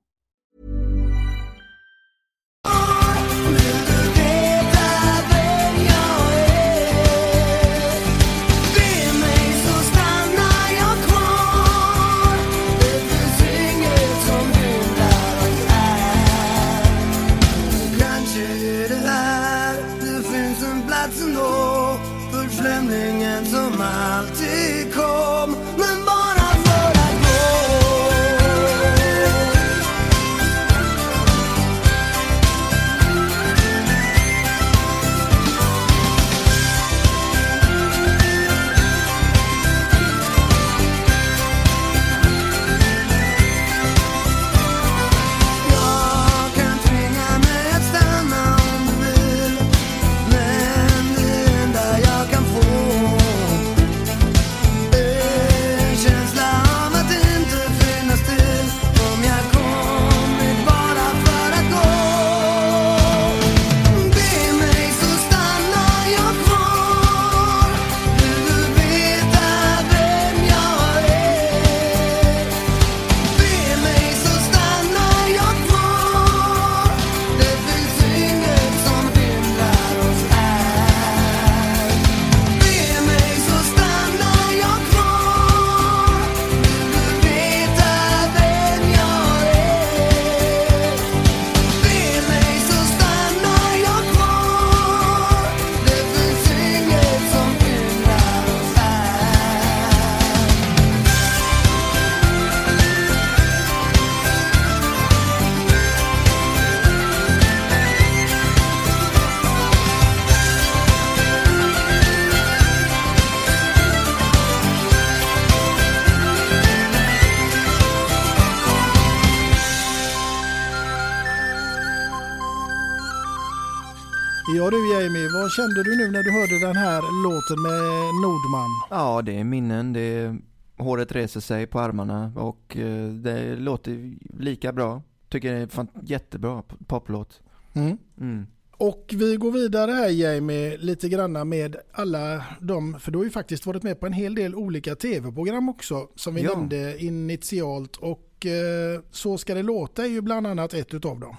Du 124.71 124.93
Jamie, 124.93 125.29
vad 125.33 125.51
kände 125.51 125.83
du 125.83 125.95
nu 125.97 126.11
när 126.11 126.23
du 126.23 126.31
hörde 126.31 126.59
den 126.67 126.75
här 126.75 127.01
låten 127.23 127.61
med 127.61 127.81
Nordman? 128.23 128.69
Ja, 128.89 129.21
det 129.21 129.39
är 129.39 129.43
minnen. 129.43 129.93
Det 129.93 129.99
är, 130.01 130.37
håret 130.77 131.11
reser 131.11 131.39
sig 131.39 131.67
på 131.67 131.79
armarna 131.79 132.31
och 132.35 132.77
eh, 132.77 133.07
det 133.07 133.55
låter 133.55 134.13
lika 134.39 134.73
bra. 134.73 135.01
Tycker 135.29 135.53
det 135.53 135.59
är 135.59 135.79
en 135.79 135.87
jättebra 136.03 136.63
poplåt. 136.87 137.41
Mm. 137.73 137.97
Mm. 138.19 138.47
Och 138.77 139.11
vi 139.15 139.35
går 139.35 139.51
vidare 139.51 139.91
här 139.91 140.09
Jamie, 140.09 140.77
lite 140.77 141.09
granna 141.09 141.45
med 141.45 141.75
alla 141.91 142.45
de, 142.59 142.99
för 142.99 143.11
du 143.11 143.17
har 143.17 143.25
ju 143.25 143.31
faktiskt 143.31 143.65
varit 143.65 143.83
med 143.83 143.99
på 143.99 144.05
en 144.05 144.13
hel 144.13 144.35
del 144.35 144.55
olika 144.55 144.95
tv-program 144.95 145.69
också 145.69 146.07
som 146.15 146.35
vi 146.35 146.41
Ja. 146.41 146.53
nämnde 146.55 147.03
initialt 147.03 147.95
och 147.97 148.45
eh, 148.45 149.01
Så 149.11 149.37
ska 149.37 149.53
det 149.53 149.63
låta 149.63 150.03
är 150.03 150.07
ju 150.09 150.21
bland 150.21 150.47
annat 150.47 150.73
ett 150.73 150.93
utav 150.93 151.19
dem. 151.19 151.35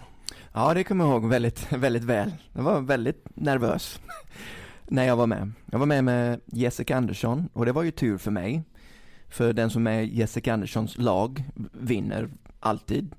Ja, 0.54 0.74
det 0.74 0.84
kommer 0.84 1.04
jag 1.04 1.12
ihåg 1.12 1.28
väldigt, 1.28 1.72
väldigt 1.72 2.04
väl. 2.04 2.32
Jag 2.52 2.62
var 2.62 2.80
väldigt 2.80 3.26
nervös 3.34 4.00
när 4.86 5.04
jag 5.04 5.16
var 5.16 5.26
med. 5.26 5.52
Jag 5.70 5.78
var 5.78 5.86
med 5.86 6.04
med 6.04 6.40
Jessica 6.46 6.96
Andersson 6.96 7.48
och 7.52 7.66
det 7.66 7.72
var 7.72 7.82
ju 7.82 7.90
tur 7.90 8.18
för 8.18 8.30
mig. 8.30 8.62
För 9.28 9.52
den 9.52 9.70
som 9.70 9.86
är 9.86 10.00
Jessica 10.00 10.52
Anderssons 10.52 10.98
lag 10.98 11.44
vinner 11.72 12.28
alltid. 12.60 13.14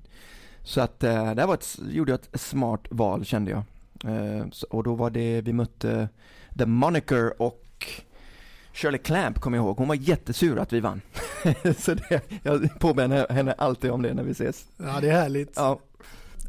Så 0.62 0.80
att 0.80 1.04
eh, 1.04 1.34
där 1.34 1.46
var 1.46 1.54
ett, 1.54 1.78
gjorde 1.90 2.12
jag 2.12 2.20
ett 2.20 2.40
smart 2.40 2.86
val 2.90 3.24
kände 3.24 3.50
jag. 3.50 3.62
Eh, 4.14 4.46
och 4.70 4.82
då 4.82 4.94
var 4.94 5.10
det, 5.10 5.40
vi 5.40 5.52
mötte 5.52 6.08
The 6.58 6.66
Moniker 6.66 7.42
och 7.42 7.86
Shirley 8.72 8.98
Clamp 8.98 9.40
kommer 9.40 9.58
jag 9.58 9.64
ihåg. 9.64 9.76
Hon 9.76 9.88
var 9.88 9.94
jättesur 9.94 10.58
att 10.58 10.72
vi 10.72 10.80
vann. 10.80 11.00
så 11.78 11.94
det, 11.94 12.20
jag 12.42 12.80
påminner 12.80 13.28
henne 13.28 13.52
alltid 13.52 13.90
om 13.90 14.02
det 14.02 14.14
när 14.14 14.22
vi 14.22 14.30
ses. 14.30 14.66
Ja 14.76 14.98
det 15.00 15.08
är 15.08 15.20
härligt. 15.20 15.52
Ja, 15.56 15.80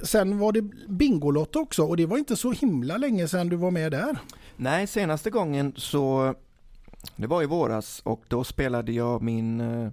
Sen 0.04 0.40
var 0.40 0.52
det 0.52 0.62
Bingolotto 0.90 1.60
också 1.60 1.84
och 1.84 1.98
det 1.98 2.06
var 2.06 2.18
inte 2.18 2.36
så 2.36 2.52
himla 2.52 2.98
länge 2.98 3.28
sedan 3.28 3.50
du 3.50 3.56
var 3.56 3.72
med 3.72 3.92
där. 3.92 4.18
Nej, 4.56 4.88
senaste 4.88 5.30
gången 5.30 5.74
så, 5.78 6.34
det 7.16 7.28
var 7.28 7.44
i 7.44 7.46
våras 7.46 8.02
och 8.04 8.24
då 8.28 8.44
spelade 8.44 8.92
jag 8.92 9.22
min 9.22 9.62
eh, 9.62 9.90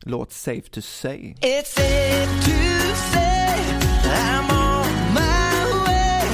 låt 0.00 0.32
Safe 0.32 0.70
to 0.70 0.80
say. 0.82 1.34
It's 1.40 1.74
safe 1.74 2.44
to 2.44 2.94
say 3.12 3.56
I'm 4.04 4.50
on 4.50 4.86
my 5.14 5.84
way 5.86 6.28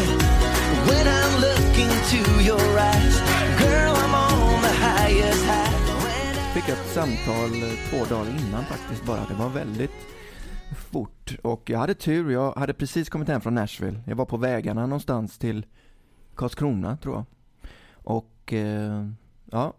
when 0.88 1.06
I'm 1.06 1.34
looking 1.40 1.90
to 2.10 2.42
your 2.42 2.78
eyes. 2.78 3.16
Girl, 3.60 3.94
I'm 3.94 4.14
on 4.14 4.62
the 4.62 4.74
highest 4.86 5.44
high. 5.44 5.76
Fick 6.54 6.68
ett 6.68 6.86
samtal 6.94 7.62
eh, 7.62 7.90
två 7.90 8.14
dagar 8.14 8.30
innan 8.30 8.64
faktiskt 8.64 9.04
bara. 9.04 9.20
Det 9.28 9.34
var 9.34 9.48
väldigt 9.48 9.90
fort 10.74 11.36
och 11.42 11.70
jag 11.70 11.78
hade 11.78 11.94
tur. 11.94 12.30
Jag 12.30 12.52
hade 12.52 12.74
precis 12.74 13.08
kommit 13.08 13.28
hem 13.28 13.40
från 13.40 13.54
Nashville. 13.54 14.00
Jag 14.06 14.16
var 14.16 14.24
på 14.24 14.36
vägarna 14.36 14.86
någonstans 14.86 15.38
till 15.38 15.66
Karlskrona 16.34 16.96
tror 16.96 17.14
jag. 17.14 17.24
Och 17.94 18.52
eh, 18.52 19.08
ja, 19.50 19.72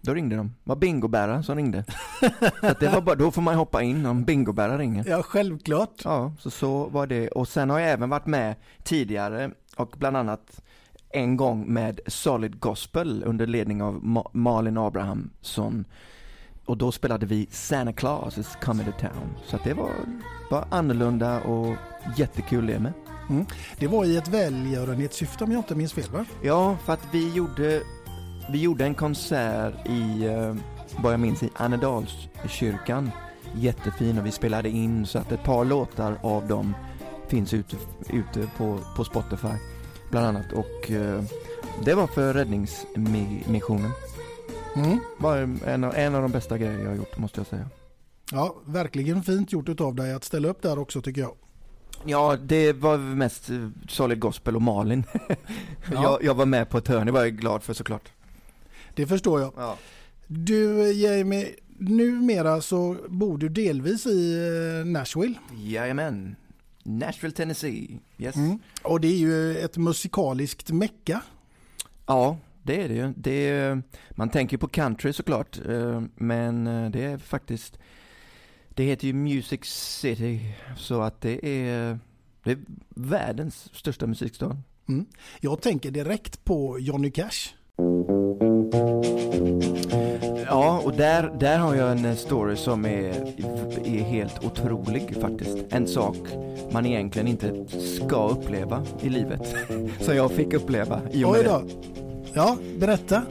då 0.00 0.14
ringde 0.14 0.36
de. 0.36 0.46
Det 0.46 0.54
var 0.68 0.76
bingobärare 0.76 1.42
som 1.42 1.56
ringde. 1.56 1.84
så 2.60 2.66
att 2.66 2.80
det 2.80 2.88
var 2.88 3.00
bara, 3.00 3.14
då 3.14 3.30
får 3.30 3.42
man 3.42 3.54
hoppa 3.54 3.82
in 3.82 4.06
om 4.06 4.24
bingobärare 4.24 4.78
ringer. 4.78 5.04
Ja 5.08 5.22
självklart. 5.22 6.00
Ja, 6.04 6.32
så 6.38 6.50
så 6.50 6.86
var 6.88 7.06
det. 7.06 7.28
Och 7.28 7.48
sen 7.48 7.70
har 7.70 7.78
jag 7.78 7.90
även 7.90 8.08
varit 8.10 8.26
med 8.26 8.54
tidigare 8.82 9.50
och 9.76 9.94
bland 9.98 10.16
annat 10.16 10.62
en 11.12 11.36
gång 11.36 11.72
med 11.72 12.00
Solid 12.06 12.60
Gospel 12.60 13.22
under 13.26 13.46
ledning 13.46 13.82
av 13.82 14.02
Ma- 14.02 14.30
Malin 14.32 14.78
Abrahamsson. 14.78 15.84
Och 16.70 16.76
då 16.76 16.92
spelade 16.92 17.26
vi 17.26 17.48
Santa 17.50 17.92
Claus 17.92 18.38
is 18.38 18.56
coming 18.62 18.86
to 18.86 18.92
town. 19.00 19.36
Så 19.46 19.58
det 19.64 19.74
var, 19.74 19.90
var 20.50 20.66
annorlunda 20.70 21.40
och 21.40 21.76
jättekul 22.16 22.66
det 22.66 22.78
med. 22.78 22.92
Mm. 23.30 23.46
Det 23.78 23.86
var 23.86 24.04
i 24.04 24.16
ett 24.16 24.28
välgörenhetssyfte 24.28 25.44
om 25.44 25.52
jag 25.52 25.58
inte 25.58 25.74
minns 25.74 25.92
fel 25.92 26.10
va? 26.12 26.24
Ja, 26.42 26.76
för 26.84 26.92
att 26.92 27.06
vi 27.12 27.32
gjorde, 27.32 27.82
vi 28.50 28.60
gjorde 28.62 28.84
en 28.84 28.94
konsert 28.94 29.74
i, 29.86 30.24
eh, 30.24 30.54
vad 31.02 31.12
jag 31.12 31.20
minns, 31.20 31.42
i 31.42 31.50
Annedalskyrkan. 31.54 33.10
Jättefin 33.54 34.18
och 34.18 34.26
vi 34.26 34.30
spelade 34.30 34.68
in 34.68 35.06
så 35.06 35.18
att 35.18 35.32
ett 35.32 35.44
par 35.44 35.64
låtar 35.64 36.18
av 36.22 36.46
dem 36.46 36.74
finns 37.28 37.54
ute, 37.54 37.76
ute 38.10 38.48
på, 38.56 38.78
på 38.96 39.04
Spotify 39.04 39.54
bland 40.10 40.26
annat. 40.26 40.52
Och 40.52 40.90
eh, 40.90 41.22
det 41.84 41.94
var 41.94 42.06
för 42.06 42.34
Räddningsmissionen. 42.34 43.90
Mm. 44.76 44.98
Var 45.18 45.36
en 45.66 45.84
av, 45.84 45.94
en 45.94 46.14
av 46.14 46.22
de 46.22 46.32
bästa 46.32 46.58
grejer 46.58 46.78
jag 46.78 46.88
har 46.88 46.96
gjort 46.96 47.18
måste 47.18 47.40
jag 47.40 47.46
säga. 47.46 47.68
Ja, 48.32 48.56
verkligen 48.64 49.22
fint 49.22 49.52
gjort 49.52 49.68
utav 49.68 49.94
dig 49.94 50.12
att 50.12 50.24
ställa 50.24 50.48
upp 50.48 50.62
där 50.62 50.78
också 50.78 51.02
tycker 51.02 51.20
jag. 51.20 51.34
Ja, 52.04 52.36
det 52.42 52.72
var 52.72 52.98
mest 52.98 53.50
eh, 53.50 53.68
Solid 53.88 54.18
Gospel 54.18 54.56
och 54.56 54.62
Malin. 54.62 55.04
jag, 55.92 56.24
jag 56.24 56.34
var 56.34 56.46
med 56.46 56.70
på 56.70 56.78
ett 56.78 56.88
hörn, 56.88 57.06
det 57.06 57.12
var 57.12 57.20
jag 57.20 57.36
glad 57.36 57.62
för 57.62 57.74
såklart. 57.74 58.08
Det 58.94 59.06
förstår 59.06 59.40
jag. 59.40 59.52
Ja. 59.56 59.76
Du 60.26 60.92
Jamie, 60.92 61.54
numera 61.78 62.60
så 62.60 62.96
bor 63.08 63.38
du 63.38 63.48
delvis 63.48 64.06
i 64.06 64.34
eh, 64.80 64.86
Nashville. 64.86 65.34
Jajamän. 65.56 66.36
Nashville, 66.82 67.34
Tennessee. 67.34 68.00
Yes. 68.18 68.36
Mm. 68.36 68.58
Och 68.82 69.00
det 69.00 69.08
är 69.08 69.18
ju 69.18 69.58
ett 69.58 69.76
musikaliskt 69.76 70.70
mecka. 70.70 71.22
Ja, 72.06 72.36
det 72.62 72.82
är 72.82 72.88
det 72.88 72.94
ju. 72.94 73.12
Det 73.16 73.48
är, 73.48 73.82
man 74.10 74.28
tänker 74.28 74.56
på 74.56 74.68
country 74.68 75.12
såklart, 75.12 75.58
eh, 75.68 76.02
men 76.14 76.66
eh, 76.66 76.90
det 76.90 77.04
är 77.04 77.18
faktiskt, 77.18 77.78
det 78.68 78.84
heter 78.84 79.06
ju 79.06 79.12
Music 79.12 79.64
City, 80.00 80.54
så 80.76 81.02
att 81.02 81.20
det 81.20 81.46
är, 81.46 81.98
det 82.44 82.50
är 82.50 82.58
världens 82.88 83.74
största 83.74 84.06
musikstad. 84.06 84.56
Mm. 84.88 85.06
Jag 85.40 85.62
tänker 85.62 85.90
direkt 85.90 86.44
på 86.44 86.78
Johnny 86.78 87.10
Cash. 87.10 87.54
Ja, 90.46 90.80
och 90.84 90.92
där, 90.92 91.36
där 91.40 91.58
har 91.58 91.74
jag 91.74 91.90
en 91.90 92.16
story 92.16 92.56
som 92.56 92.84
är, 92.84 93.10
är 93.86 94.02
helt 94.02 94.44
otrolig 94.44 95.16
faktiskt. 95.20 95.58
En 95.70 95.86
sak 95.86 96.16
man 96.72 96.86
egentligen 96.86 97.28
inte 97.28 97.66
ska 97.68 98.28
uppleva 98.28 98.86
i 99.02 99.08
livet, 99.08 99.56
som 100.00 100.16
jag 100.16 100.32
fick 100.32 100.52
uppleva 100.52 101.00
i 101.12 101.24
och 101.24 101.32
med 101.32 101.44
det. 101.44 101.99
Ja, 102.34 102.58
berätta. 102.78 103.22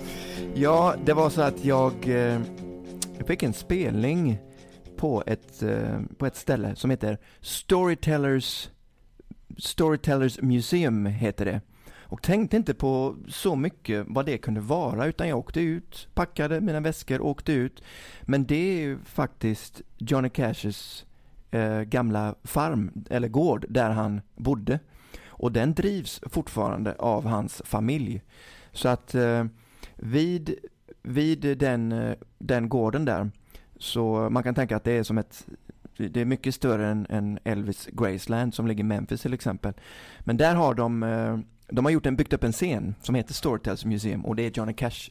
Ja, 0.56 0.96
det 1.06 1.14
var 1.14 1.30
så 1.30 1.42
att 1.42 1.66
jag, 1.66 1.94
eh, 2.08 2.42
jag 3.18 3.28
fick 3.28 3.44
en 3.44 3.54
spelning 3.54 4.38
på 4.98 5.24
ett, 5.26 5.64
eh, 5.64 6.00
på 6.18 6.26
ett 6.26 6.36
ställe 6.36 6.76
som 6.76 6.90
heter 6.90 7.18
Storytellers, 7.42 8.70
Storytellers 9.58 10.42
Museum 10.42 11.06
heter 11.06 11.46
det. 11.46 11.62
Och 12.02 12.22
tänkte 12.22 12.58
inte 12.58 12.74
på 12.74 13.16
så 13.28 13.56
mycket 13.56 14.06
vad 14.08 14.26
det 14.26 14.38
kunde 14.38 14.62
vara 14.62 15.06
utan 15.06 15.28
jag 15.28 15.38
åkte 15.38 15.62
ut, 15.62 16.08
packade 16.14 16.62
mina 16.62 16.80
väskor, 16.80 17.22
åkte 17.22 17.54
ut. 17.54 17.84
Men 18.22 18.46
det 18.46 18.56
är 18.56 18.82
ju 18.82 19.00
faktiskt 19.06 19.82
Johnny 19.98 20.30
Cash's 20.30 21.06
eh, 21.52 21.82
gamla 21.82 22.36
farm, 22.44 22.92
eller 23.10 23.28
gård, 23.28 23.66
där 23.70 23.90
han 23.90 24.22
bodde. 24.36 24.80
Och 25.28 25.52
den 25.52 25.74
drivs 25.74 26.22
fortfarande 26.26 26.96
av 26.96 27.26
hans 27.26 27.62
familj. 27.66 28.22
Så 28.80 28.90
att 28.90 29.16
eh, 29.16 29.46
vid, 29.96 30.56
vid 31.02 31.58
den, 31.58 31.92
eh, 31.92 32.16
den 32.38 32.70
gården 32.70 33.06
där, 33.06 33.32
så 33.78 34.30
man 34.30 34.44
kan 34.44 34.56
tänka 34.56 34.76
att 34.76 34.84
det 34.84 34.92
är 34.92 35.04
som 35.04 35.18
ett 35.18 35.46
det 36.08 36.22
är 36.22 36.26
mycket 36.26 36.56
större 36.56 36.88
än, 36.88 37.08
än 37.10 37.40
Elvis 37.44 37.88
Graceland 37.92 38.54
som 38.54 38.68
ligger 38.68 38.84
i 38.84 38.88
Memphis 38.88 39.22
till 39.22 39.34
exempel. 39.34 39.74
Men 40.20 40.38
där 40.38 40.56
har 40.56 40.74
de, 40.74 41.04
eh, 41.04 41.40
de 41.68 41.86
har 41.86 41.92
gjort 41.92 42.06
en, 42.06 42.16
byggt 42.16 42.34
upp 42.34 42.44
en 42.44 42.52
scen 42.52 42.96
som 43.02 43.16
heter 43.16 43.34
Storytellers 43.34 43.86
Museum 43.86 44.26
och 44.26 44.36
det 44.36 44.44
är 44.44 44.52
Johnny 44.58 44.74
Cash 44.74 45.10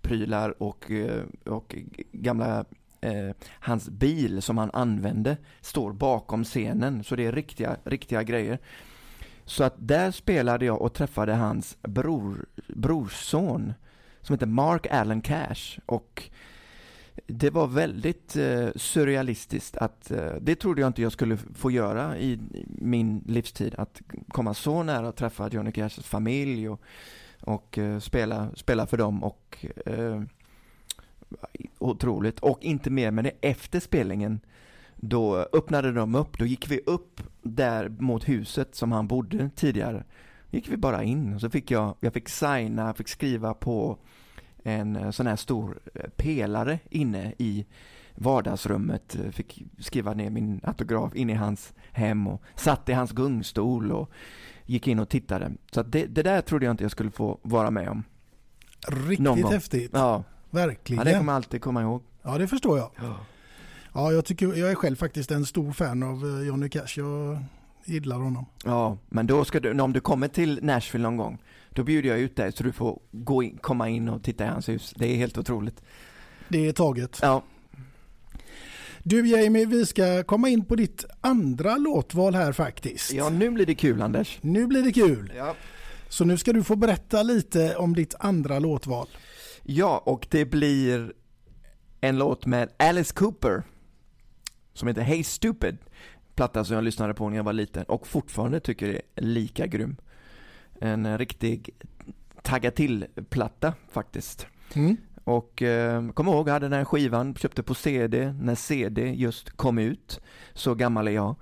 prylar 0.00 0.62
och, 0.62 0.90
eh, 0.90 1.22
och 1.44 1.76
gamla 2.12 2.64
eh, 3.00 3.30
hans 3.60 3.88
bil 3.88 4.42
som 4.42 4.58
han 4.58 4.70
använde 4.72 5.36
står 5.60 5.92
bakom 5.92 6.44
scenen 6.44 7.04
så 7.04 7.16
det 7.16 7.26
är 7.26 7.32
riktiga, 7.32 7.76
riktiga 7.84 8.22
grejer. 8.22 8.58
Så 9.48 9.64
att 9.64 9.74
där 9.78 10.10
spelade 10.10 10.64
jag 10.64 10.82
och 10.82 10.94
träffade 10.94 11.34
hans 11.34 11.78
bror, 11.82 12.46
brorson 12.66 13.74
som 14.22 14.34
heter 14.34 14.46
Mark 14.46 14.86
Allen 14.90 15.20
Cash. 15.20 15.78
Och 15.86 16.30
det 17.26 17.50
var 17.50 17.66
väldigt 17.66 18.36
eh, 18.36 18.68
surrealistiskt 18.76 19.76
att 19.76 20.10
eh, 20.10 20.32
det 20.40 20.54
trodde 20.54 20.80
jag 20.80 20.88
inte 20.88 21.02
jag 21.02 21.12
skulle 21.12 21.36
få 21.36 21.70
göra 21.70 22.18
i 22.18 22.38
min 22.66 23.24
livstid. 23.26 23.74
Att 23.78 24.00
komma 24.28 24.54
så 24.54 24.82
nära 24.82 25.08
att 25.08 25.16
träffa 25.16 25.48
Johnny 25.48 25.72
Cashs 25.72 25.98
familj 25.98 26.68
och, 26.68 26.80
och 27.40 27.78
eh, 27.78 27.98
spela, 27.98 28.48
spela 28.54 28.86
för 28.86 28.96
dem 28.96 29.24
och 29.24 29.66
eh, 29.86 30.22
otroligt. 31.78 32.40
Och 32.40 32.58
inte 32.62 32.90
mer 32.90 33.10
men 33.10 33.30
efter 33.40 33.80
spelningen 33.80 34.40
då 35.00 35.36
öppnade 35.36 35.92
de 35.92 36.14
upp, 36.14 36.38
då 36.38 36.46
gick 36.46 36.70
vi 36.70 36.80
upp 36.86 37.20
där 37.42 37.88
mot 37.88 38.28
huset 38.28 38.74
som 38.74 38.92
han 38.92 39.06
bodde 39.08 39.50
tidigare. 39.56 40.04
gick 40.50 40.68
vi 40.68 40.76
bara 40.76 41.02
in 41.02 41.34
och 41.34 41.40
så 41.40 41.50
fick 41.50 41.70
jag, 41.70 41.94
jag 42.00 42.12
fick 42.12 42.28
signa, 42.28 42.94
fick 42.94 43.08
skriva 43.08 43.54
på 43.54 43.98
en 44.62 44.96
eh, 44.96 45.10
sån 45.10 45.26
här 45.26 45.36
stor 45.36 45.78
eh, 45.94 46.10
pelare 46.16 46.78
inne 46.90 47.32
i 47.38 47.66
vardagsrummet. 48.14 49.16
Eh, 49.16 49.30
Fick 49.30 49.62
skriva 49.78 50.14
ner 50.14 50.30
min 50.30 50.60
autograf 50.64 51.14
in 51.14 51.30
i 51.30 51.34
hans 51.34 51.72
hem 51.92 52.26
och 52.26 52.42
satt 52.54 52.88
i 52.88 52.92
hans 52.92 53.12
gungstol 53.12 53.92
och 53.92 54.10
gick 54.66 54.86
in 54.88 54.98
och 54.98 55.08
tittade. 55.08 55.52
Så 55.72 55.82
det, 55.82 56.06
det 56.06 56.22
där 56.22 56.40
trodde 56.40 56.64
jag 56.64 56.72
inte 56.72 56.84
jag 56.84 56.90
skulle 56.90 57.10
få 57.10 57.38
vara 57.42 57.70
med 57.70 57.88
om. 57.88 58.02
Riktigt 58.88 59.48
häftigt. 59.50 59.90
Ja, 59.94 60.24
Verkligen. 60.50 60.98
ja 60.98 61.04
det 61.04 61.18
kommer 61.18 61.32
jag 61.32 61.36
alltid 61.36 61.62
komma 61.62 61.82
ihåg. 61.82 62.02
Ja, 62.22 62.38
det 62.38 62.48
förstår 62.48 62.78
jag. 62.78 62.90
Ja, 62.96 63.16
jag, 63.94 64.24
tycker, 64.24 64.46
jag 64.54 64.70
är 64.70 64.74
själv 64.74 64.96
faktiskt 64.96 65.30
en 65.30 65.46
stor 65.46 65.72
fan 65.72 66.02
av 66.02 66.40
eh, 66.40 66.46
Johnny 66.46 66.68
Cash. 66.68 66.86
Jag 66.96 67.38
gillar 67.84 68.16
honom. 68.16 68.46
Ja, 68.64 68.98
men 69.08 69.26
då 69.26 69.44
ska 69.44 69.60
du, 69.60 69.80
om 69.80 69.92
du 69.92 70.00
kommer 70.00 70.28
till 70.28 70.58
Nashville 70.62 71.02
någon 71.02 71.16
gång, 71.16 71.38
då 71.70 71.82
bjuder 71.84 72.08
jag 72.08 72.18
ut 72.18 72.36
dig 72.36 72.52
så 72.52 72.62
du 72.62 72.72
får 72.72 73.00
gå 73.12 73.42
in, 73.42 73.58
komma 73.60 73.88
in 73.88 74.08
och 74.08 74.22
titta 74.22 74.44
i 74.44 74.48
hans 74.48 74.68
hus. 74.68 74.94
Det 74.96 75.06
är 75.12 75.16
helt 75.16 75.38
otroligt. 75.38 75.82
Det 76.48 76.66
är 76.68 76.72
taget. 76.72 77.18
Ja, 77.22 77.42
Du 79.02 79.26
Jamie, 79.26 79.66
vi 79.66 79.86
ska 79.86 80.22
komma 80.22 80.48
in 80.48 80.64
på 80.64 80.76
ditt 80.76 81.04
andra 81.20 81.76
låtval 81.76 82.34
här 82.34 82.52
faktiskt. 82.52 83.12
ja 83.12 83.28
nu 83.28 83.50
blir 83.50 83.66
det 83.66 83.74
kul 83.74 84.02
Anders. 84.02 84.38
Nu 84.40 84.66
blir 84.66 84.82
det 84.82 84.92
kul. 84.92 85.32
Ja. 85.36 85.54
Så 86.08 86.24
nu 86.24 86.36
ska 86.38 86.52
du 86.52 86.62
få 86.64 86.76
berätta 86.76 87.22
lite 87.22 87.76
om 87.76 87.94
ditt 87.94 88.14
andra 88.18 88.58
låtval. 88.58 89.08
Ja, 89.62 90.02
och 90.06 90.26
det 90.30 90.44
blir 90.44 91.12
en 92.00 92.18
låt 92.18 92.46
med 92.46 92.68
Alice 92.78 93.14
Cooper 93.14 93.62
som 94.78 94.88
heter 94.88 95.02
Hey 95.02 95.24
Stupid. 95.24 95.76
Platta 96.34 96.64
som 96.64 96.74
jag 96.74 96.84
lyssnade 96.84 97.14
på 97.14 97.28
när 97.28 97.36
jag 97.36 97.44
var 97.44 97.52
liten 97.52 97.84
och 97.84 98.06
fortfarande 98.06 98.60
tycker 98.60 98.88
är 98.88 99.02
lika 99.16 99.66
grym. 99.66 99.96
En 100.80 101.18
riktig 101.18 101.70
tagga 102.42 102.70
till-platta 102.70 103.72
faktiskt. 103.90 104.46
Mm. 104.74 104.96
Och 105.24 105.62
eh, 105.62 106.08
kom 106.10 106.28
ihåg, 106.28 106.48
jag 106.48 106.52
hade 106.52 106.68
den 106.68 106.78
här 106.78 106.84
skivan, 106.84 107.34
köpte 107.34 107.62
på 107.62 107.74
CD 107.74 108.32
när 108.40 108.54
CD 108.54 109.12
just 109.12 109.50
kom 109.50 109.78
ut. 109.78 110.20
Så 110.54 110.74
gammal 110.74 111.08
är 111.08 111.12
jag. 111.12 111.34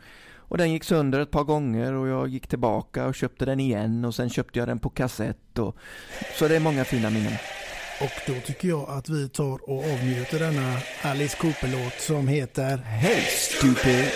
Och 0.48 0.58
den 0.58 0.72
gick 0.72 0.84
sönder 0.84 1.20
ett 1.20 1.30
par 1.30 1.44
gånger 1.44 1.92
och 1.92 2.08
jag 2.08 2.28
gick 2.28 2.46
tillbaka 2.46 3.06
och 3.06 3.14
köpte 3.14 3.44
den 3.44 3.60
igen 3.60 4.04
och 4.04 4.14
sen 4.14 4.30
köpte 4.30 4.58
jag 4.58 4.68
den 4.68 4.78
på 4.78 4.90
kassett 4.90 5.58
och 5.58 5.76
så 6.38 6.48
det 6.48 6.56
är 6.56 6.60
många 6.60 6.84
fina 6.84 7.10
minnen. 7.10 7.32
Och 8.00 8.20
då 8.26 8.40
tycker 8.46 8.68
jag 8.68 8.90
att 8.90 9.08
vi 9.08 9.28
tar 9.28 9.70
och 9.70 9.84
avnjuter 9.92 10.38
denna 10.38 10.78
Alice 11.02 11.36
Cooper-låt 11.36 12.00
som 12.00 12.28
heter 12.28 12.76
Hey 12.76 13.22
stupid! 13.22 14.08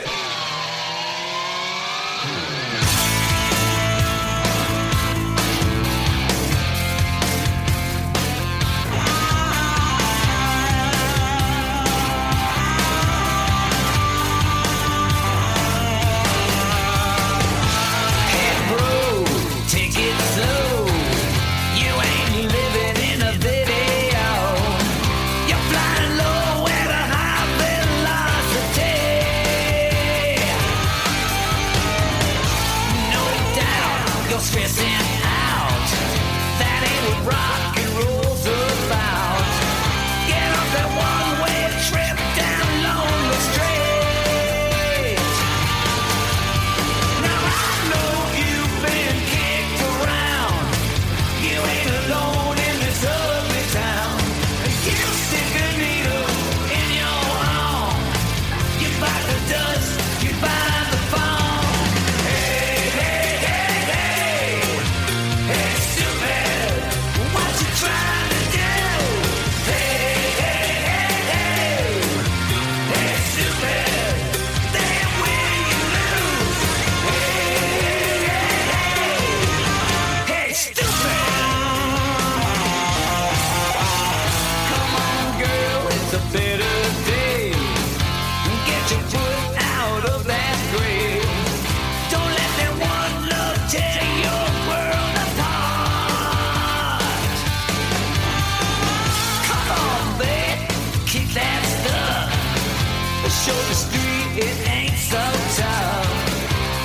street, 103.81 104.45
it 104.47 104.69
ain't 104.69 104.99
so 105.13 105.23
tough. 105.57 106.09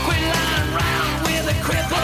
Quit 0.05 0.21
lying 0.33 0.69
around 0.73 1.13
with 1.25 1.53
a 1.53 1.57
cripple. 1.65 1.94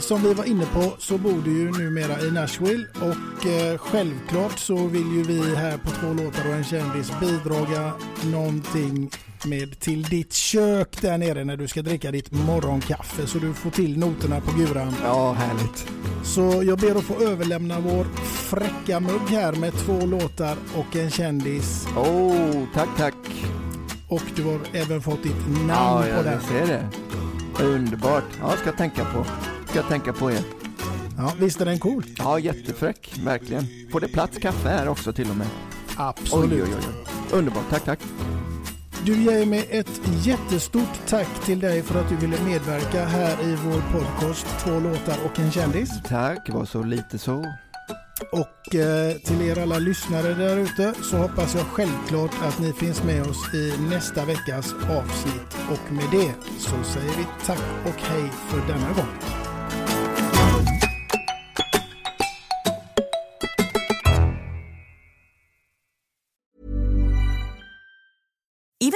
Som 0.00 0.22
vi 0.22 0.34
var 0.34 0.44
inne 0.44 0.66
på 0.66 0.92
så 0.98 1.18
bor 1.18 1.42
du 1.44 1.50
ju 1.58 1.70
numera 1.70 2.20
i 2.20 2.30
Nashville 2.30 2.86
och 2.94 3.46
eh, 3.46 3.78
självklart 3.78 4.58
så 4.58 4.86
vill 4.86 5.12
ju 5.16 5.22
vi 5.22 5.56
här 5.56 5.76
på 5.78 5.90
Två 5.90 6.12
låtar 6.12 6.48
och 6.48 6.54
en 6.54 6.64
kändis 6.64 7.12
bidraga 7.20 7.92
någonting 8.24 9.10
med 9.44 9.80
till 9.80 10.02
ditt 10.02 10.32
kök 10.32 11.00
där 11.02 11.18
nere 11.18 11.44
när 11.44 11.56
du 11.56 11.68
ska 11.68 11.82
dricka 11.82 12.10
ditt 12.10 12.32
morgonkaffe 12.32 13.26
så 13.26 13.38
du 13.38 13.54
får 13.54 13.70
till 13.70 13.98
noterna 13.98 14.40
på 14.40 14.52
guran. 14.58 14.94
Ja, 15.04 15.32
härligt. 15.32 15.86
Så 16.24 16.62
jag 16.66 16.78
ber 16.78 16.94
att 16.98 17.04
få 17.04 17.14
överlämna 17.22 17.80
vår 17.80 18.04
fräcka 18.24 19.00
mugg 19.00 19.28
här 19.30 19.52
med 19.52 19.72
två 19.72 20.06
låtar 20.06 20.56
och 20.74 20.96
en 20.96 21.10
kändis. 21.10 21.86
Oh, 21.96 22.64
tack, 22.74 22.88
tack. 22.96 23.14
Och 24.08 24.22
du 24.36 24.42
har 24.44 24.60
även 24.72 25.02
fått 25.02 25.22
ditt 25.22 25.46
namn 25.48 25.68
Ja, 25.68 26.02
på 26.02 26.08
jag 26.08 26.24
den. 26.24 26.40
ser 26.40 26.66
det. 26.66 26.86
Underbart. 27.64 28.24
Ja, 28.40 28.50
ska 28.56 28.66
jag 28.66 28.76
tänka 28.76 29.04
på. 29.04 29.26
Ska 29.66 29.78
jag 29.78 29.88
tänka 29.88 30.12
på 30.12 30.30
er. 30.30 30.40
Ja, 31.16 31.32
visst 31.40 31.60
är 31.60 31.64
den 31.64 31.78
cool? 31.78 32.04
Ja, 32.18 32.38
jättefräck. 32.38 33.20
Verkligen. 33.24 33.66
Får 33.92 34.00
det 34.00 34.08
plats 34.08 34.38
kaffe 34.38 34.68
här 34.68 34.88
också 34.88 35.12
till 35.12 35.30
och 35.30 35.36
med? 35.36 35.46
Absolut. 35.96 36.52
Oj, 36.52 36.62
oj, 36.62 36.74
oj. 36.76 37.38
Underbart. 37.38 37.64
Tack, 37.70 37.84
tack. 37.84 38.00
Du 39.04 39.22
Jamie, 39.22 39.64
ett 39.70 40.00
jättestort 40.06 41.00
tack 41.06 41.44
till 41.44 41.60
dig 41.60 41.82
för 41.82 42.00
att 42.00 42.08
du 42.08 42.16
ville 42.16 42.44
medverka 42.44 43.04
här 43.04 43.42
i 43.42 43.56
vår 43.64 44.00
podcast 44.00 44.46
Två 44.64 44.80
låtar 44.80 45.18
och 45.24 45.38
en 45.38 45.50
kändis. 45.52 45.90
Tack, 46.08 46.48
var 46.48 46.64
så 46.64 46.82
lite 46.82 47.18
så. 47.18 47.44
Och 48.32 48.74
eh, 48.74 49.16
till 49.16 49.42
er 49.42 49.58
alla 49.58 49.78
lyssnare 49.78 50.34
där 50.34 50.56
ute 50.56 50.94
så 51.02 51.16
hoppas 51.16 51.54
jag 51.54 51.64
självklart 51.64 52.34
att 52.42 52.58
ni 52.58 52.72
finns 52.72 53.02
med 53.04 53.22
oss 53.22 53.54
i 53.54 53.74
nästa 53.90 54.24
veckas 54.24 54.72
avsnitt. 54.72 55.56
Och 55.70 55.92
med 55.92 56.06
det 56.10 56.34
så 56.58 56.84
säger 56.84 57.16
vi 57.16 57.26
tack 57.46 57.62
och 57.84 58.00
hej 58.00 58.30
för 58.48 58.72
denna 58.72 58.92
gång. 58.92 59.45